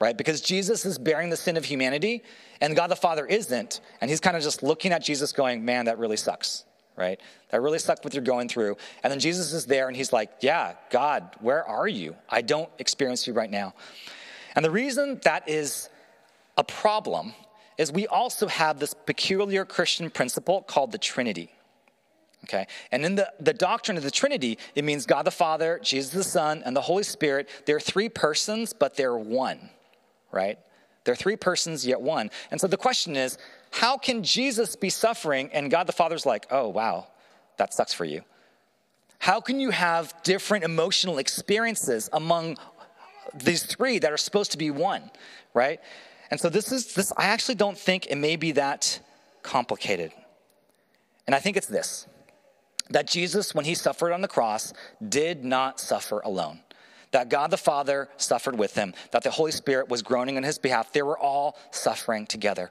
right? 0.00 0.16
Because 0.16 0.40
Jesus 0.40 0.86
is 0.86 0.96
bearing 0.96 1.28
the 1.28 1.36
sin 1.36 1.56
of 1.56 1.64
humanity 1.64 2.22
and 2.60 2.74
God 2.74 2.86
the 2.86 2.96
Father 2.96 3.26
isn't. 3.26 3.80
And 4.00 4.08
he's 4.08 4.20
kind 4.20 4.36
of 4.36 4.42
just 4.42 4.62
looking 4.62 4.92
at 4.92 5.02
Jesus 5.02 5.32
going, 5.32 5.64
Man, 5.64 5.86
that 5.86 5.98
really 5.98 6.16
sucks, 6.16 6.64
right? 6.96 7.20
That 7.50 7.60
really 7.60 7.78
sucks 7.78 8.02
what 8.02 8.14
you're 8.14 8.24
going 8.24 8.48
through. 8.48 8.76
And 9.02 9.10
then 9.10 9.20
Jesus 9.20 9.52
is 9.52 9.66
there 9.66 9.88
and 9.88 9.96
he's 9.96 10.12
like, 10.12 10.30
Yeah, 10.40 10.74
God, 10.90 11.36
where 11.40 11.66
are 11.66 11.88
you? 11.88 12.16
I 12.30 12.40
don't 12.40 12.70
experience 12.78 13.26
you 13.26 13.34
right 13.34 13.50
now. 13.50 13.74
And 14.54 14.64
the 14.64 14.70
reason 14.70 15.20
that 15.24 15.46
is 15.50 15.90
a 16.56 16.64
problem 16.64 17.34
is 17.78 17.92
we 17.92 18.06
also 18.06 18.46
have 18.46 18.78
this 18.78 18.94
peculiar 18.94 19.64
Christian 19.64 20.10
principle 20.10 20.62
called 20.62 20.92
the 20.92 20.98
Trinity. 20.98 21.50
Okay? 22.44 22.66
And 22.92 23.04
in 23.04 23.16
the, 23.16 23.32
the 23.40 23.52
doctrine 23.52 23.96
of 23.96 24.02
the 24.02 24.10
Trinity, 24.10 24.58
it 24.74 24.84
means 24.84 25.04
God 25.04 25.24
the 25.24 25.30
Father, 25.30 25.80
Jesus 25.82 26.12
the 26.12 26.24
Son, 26.24 26.62
and 26.64 26.76
the 26.76 26.80
Holy 26.80 27.02
Spirit. 27.02 27.48
They're 27.66 27.80
three 27.80 28.08
persons, 28.08 28.72
but 28.72 28.96
they're 28.96 29.16
one, 29.16 29.70
right? 30.30 30.58
They're 31.04 31.16
three 31.16 31.36
persons, 31.36 31.86
yet 31.86 32.00
one. 32.00 32.30
And 32.50 32.60
so 32.60 32.66
the 32.66 32.76
question 32.76 33.16
is 33.16 33.36
how 33.70 33.98
can 33.98 34.22
Jesus 34.22 34.76
be 34.76 34.90
suffering 34.90 35.50
and 35.52 35.70
God 35.70 35.86
the 35.86 35.92
Father's 35.92 36.24
like, 36.24 36.46
oh, 36.50 36.68
wow, 36.68 37.08
that 37.58 37.74
sucks 37.74 37.92
for 37.92 38.04
you? 38.04 38.22
How 39.18 39.40
can 39.40 39.60
you 39.60 39.70
have 39.70 40.14
different 40.22 40.64
emotional 40.64 41.18
experiences 41.18 42.08
among 42.12 42.58
these 43.34 43.64
three 43.64 43.98
that 43.98 44.12
are 44.12 44.16
supposed 44.16 44.52
to 44.52 44.58
be 44.58 44.70
one, 44.70 45.10
right? 45.52 45.80
And 46.30 46.40
so 46.40 46.48
this 46.48 46.72
is 46.72 46.94
this 46.94 47.12
I 47.16 47.26
actually 47.26 47.54
don't 47.54 47.78
think 47.78 48.06
it 48.06 48.16
may 48.16 48.36
be 48.36 48.52
that 48.52 49.00
complicated. 49.42 50.12
And 51.26 51.34
I 51.34 51.38
think 51.38 51.56
it's 51.56 51.66
this 51.66 52.06
that 52.90 53.08
Jesus, 53.08 53.52
when 53.52 53.64
he 53.64 53.74
suffered 53.74 54.12
on 54.12 54.20
the 54.20 54.28
cross, 54.28 54.72
did 55.08 55.44
not 55.44 55.80
suffer 55.80 56.20
alone. 56.20 56.60
That 57.10 57.28
God 57.28 57.50
the 57.50 57.56
Father 57.56 58.08
suffered 58.16 58.56
with 58.56 58.74
him, 58.74 58.94
that 59.10 59.24
the 59.24 59.30
Holy 59.30 59.50
Spirit 59.50 59.88
was 59.88 60.02
groaning 60.02 60.36
on 60.36 60.44
his 60.44 60.58
behalf. 60.58 60.92
They 60.92 61.02
were 61.02 61.18
all 61.18 61.58
suffering 61.72 62.26
together. 62.26 62.70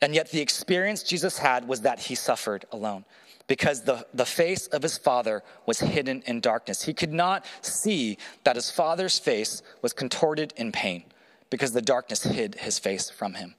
And 0.00 0.16
yet, 0.16 0.30
the 0.30 0.40
experience 0.40 1.04
Jesus 1.04 1.38
had 1.38 1.68
was 1.68 1.82
that 1.82 2.00
he 2.00 2.16
suffered 2.16 2.64
alone 2.72 3.04
because 3.46 3.82
the, 3.82 4.04
the 4.14 4.24
face 4.24 4.66
of 4.68 4.82
his 4.82 4.98
father 4.98 5.42
was 5.66 5.78
hidden 5.78 6.22
in 6.26 6.40
darkness. 6.40 6.82
He 6.82 6.94
could 6.94 7.12
not 7.12 7.44
see 7.60 8.18
that 8.44 8.56
his 8.56 8.70
father's 8.70 9.18
face 9.18 9.62
was 9.80 9.92
contorted 9.92 10.52
in 10.56 10.72
pain 10.72 11.04
because 11.52 11.72
the 11.72 11.82
darkness 11.82 12.22
hid 12.22 12.54
his 12.54 12.78
face 12.78 13.10
from 13.10 13.34
him. 13.34 13.54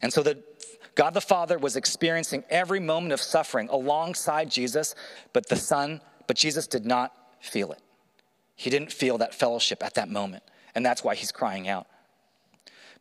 And 0.00 0.12
so 0.12 0.22
the 0.22 0.38
God 0.94 1.14
the 1.14 1.20
Father 1.20 1.58
was 1.58 1.74
experiencing 1.74 2.44
every 2.48 2.78
moment 2.78 3.12
of 3.12 3.20
suffering 3.20 3.68
alongside 3.70 4.48
Jesus, 4.48 4.94
but 5.32 5.48
the 5.48 5.56
Son, 5.56 6.00
but 6.28 6.36
Jesus 6.36 6.68
did 6.68 6.86
not 6.86 7.12
feel 7.40 7.72
it. 7.72 7.82
He 8.54 8.70
didn't 8.70 8.92
feel 8.92 9.18
that 9.18 9.34
fellowship 9.34 9.82
at 9.82 9.94
that 9.94 10.08
moment, 10.08 10.44
and 10.76 10.86
that's 10.86 11.02
why 11.02 11.16
he's 11.16 11.32
crying 11.32 11.66
out. 11.68 11.88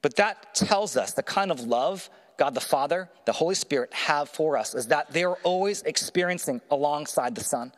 But 0.01 0.15
that 0.15 0.55
tells 0.55 0.97
us 0.97 1.13
the 1.13 1.21
kind 1.21 1.51
of 1.51 1.59
love 1.59 2.09
God 2.37 2.55
the 2.55 2.59
Father, 2.59 3.11
the 3.25 3.33
Holy 3.33 3.53
Spirit 3.53 3.93
have 3.93 4.29
for 4.29 4.57
us 4.57 4.73
is 4.73 4.87
that 4.87 5.13
they 5.13 5.23
are 5.23 5.37
always 5.43 5.83
experiencing 5.83 6.59
alongside 6.71 7.35
the 7.35 7.43
Son. 7.43 7.71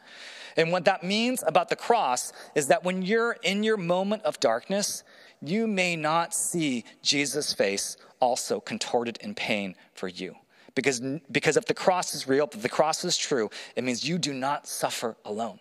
And 0.55 0.71
what 0.71 0.85
that 0.85 1.03
means 1.03 1.43
about 1.45 1.67
the 1.67 1.75
cross 1.75 2.31
is 2.55 2.67
that 2.67 2.85
when 2.85 3.01
you're 3.01 3.35
in 3.43 3.63
your 3.63 3.75
moment 3.75 4.23
of 4.23 4.39
darkness, 4.39 5.03
you 5.49 5.67
may 5.67 5.95
not 5.95 6.33
see 6.33 6.85
Jesus' 7.01 7.53
face 7.53 7.97
also 8.19 8.59
contorted 8.59 9.17
in 9.21 9.35
pain 9.35 9.75
for 9.93 10.07
you. 10.07 10.35
Because, 10.75 11.01
because 11.31 11.57
if 11.57 11.65
the 11.65 11.73
cross 11.73 12.13
is 12.13 12.27
real, 12.27 12.49
if 12.51 12.61
the 12.61 12.69
cross 12.69 13.05
is 13.05 13.17
true, 13.17 13.49
it 13.75 13.83
means 13.83 14.07
you 14.07 14.17
do 14.17 14.33
not 14.33 14.67
suffer 14.67 15.15
alone. 15.23 15.59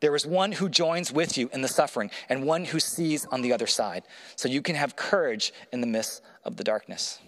There 0.00 0.14
is 0.16 0.26
one 0.26 0.52
who 0.52 0.68
joins 0.68 1.12
with 1.12 1.38
you 1.38 1.48
in 1.52 1.62
the 1.62 1.68
suffering 1.68 2.10
and 2.28 2.44
one 2.44 2.64
who 2.64 2.80
sees 2.80 3.24
on 3.26 3.40
the 3.40 3.52
other 3.52 3.68
side. 3.68 4.02
So 4.34 4.48
you 4.48 4.60
can 4.60 4.74
have 4.74 4.96
courage 4.96 5.54
in 5.72 5.80
the 5.80 5.86
midst 5.86 6.22
of 6.44 6.56
the 6.56 6.64
darkness. 6.64 7.20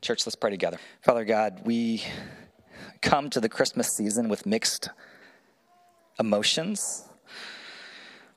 Church, 0.00 0.26
let's 0.26 0.36
pray 0.36 0.50
together. 0.50 0.78
Father 1.02 1.24
God, 1.24 1.60
we 1.64 2.02
come 3.02 3.28
to 3.30 3.40
the 3.40 3.48
Christmas 3.48 3.92
season 3.92 4.28
with 4.28 4.46
mixed 4.46 4.88
emotions. 6.18 7.07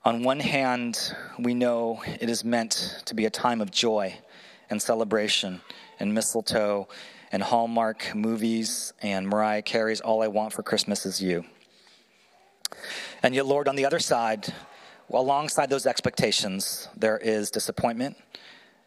On 0.03 0.23
one 0.23 0.39
hand, 0.39 1.13
we 1.37 1.53
know 1.53 2.01
it 2.19 2.27
is 2.27 2.43
meant 2.43 3.03
to 3.05 3.13
be 3.13 3.27
a 3.27 3.29
time 3.29 3.61
of 3.61 3.69
joy 3.69 4.17
and 4.67 4.81
celebration 4.81 5.61
and 5.99 6.11
mistletoe 6.11 6.87
and 7.31 7.43
Hallmark 7.43 8.15
movies 8.15 8.93
and 9.03 9.27
Mariah 9.27 9.61
Carey's 9.61 10.01
All 10.01 10.23
I 10.23 10.27
Want 10.27 10.53
for 10.53 10.63
Christmas 10.63 11.05
Is 11.05 11.21
You. 11.21 11.45
And 13.21 13.35
yet, 13.35 13.45
Lord, 13.45 13.67
on 13.67 13.75
the 13.75 13.85
other 13.85 13.99
side, 13.99 14.51
alongside 15.13 15.69
those 15.69 15.85
expectations, 15.85 16.89
there 16.97 17.19
is 17.19 17.51
disappointment 17.51 18.17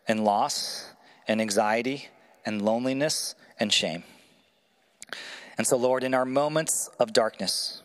and 0.08 0.24
loss 0.24 0.88
and 1.28 1.40
anxiety 1.40 2.08
and 2.44 2.60
loneliness 2.60 3.36
and 3.60 3.72
shame. 3.72 4.02
And 5.56 5.64
so, 5.64 5.76
Lord, 5.76 6.02
in 6.02 6.12
our 6.12 6.24
moments 6.24 6.90
of 6.98 7.12
darkness, 7.12 7.83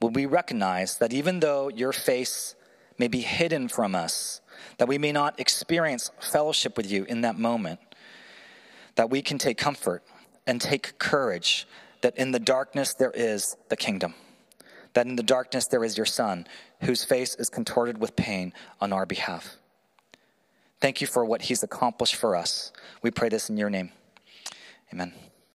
will 0.00 0.10
we 0.10 0.26
recognize 0.26 0.98
that 0.98 1.12
even 1.12 1.40
though 1.40 1.68
your 1.68 1.92
face 1.92 2.54
may 2.98 3.08
be 3.08 3.20
hidden 3.20 3.68
from 3.68 3.94
us, 3.94 4.40
that 4.78 4.88
we 4.88 4.98
may 4.98 5.12
not 5.12 5.38
experience 5.38 6.10
fellowship 6.20 6.76
with 6.76 6.90
you 6.90 7.04
in 7.04 7.22
that 7.22 7.38
moment, 7.38 7.80
that 8.94 9.10
we 9.10 9.22
can 9.22 9.38
take 9.38 9.58
comfort 9.58 10.02
and 10.46 10.60
take 10.60 10.98
courage 10.98 11.66
that 12.02 12.16
in 12.16 12.30
the 12.30 12.38
darkness 12.38 12.94
there 12.94 13.12
is 13.14 13.56
the 13.68 13.76
kingdom, 13.76 14.14
that 14.94 15.06
in 15.06 15.16
the 15.16 15.22
darkness 15.22 15.66
there 15.66 15.84
is 15.84 15.96
your 15.96 16.06
Son, 16.06 16.46
whose 16.82 17.04
face 17.04 17.34
is 17.34 17.48
contorted 17.50 17.98
with 17.98 18.16
pain 18.16 18.52
on 18.80 18.92
our 18.92 19.06
behalf. 19.06 19.56
Thank 20.80 21.00
you 21.00 21.06
for 21.06 21.24
what 21.24 21.42
he's 21.42 21.62
accomplished 21.62 22.16
for 22.16 22.36
us. 22.36 22.72
We 23.02 23.10
pray 23.10 23.28
this 23.28 23.48
in 23.48 23.56
your 23.56 23.70
name. 23.70 23.92
Amen. 24.92 25.12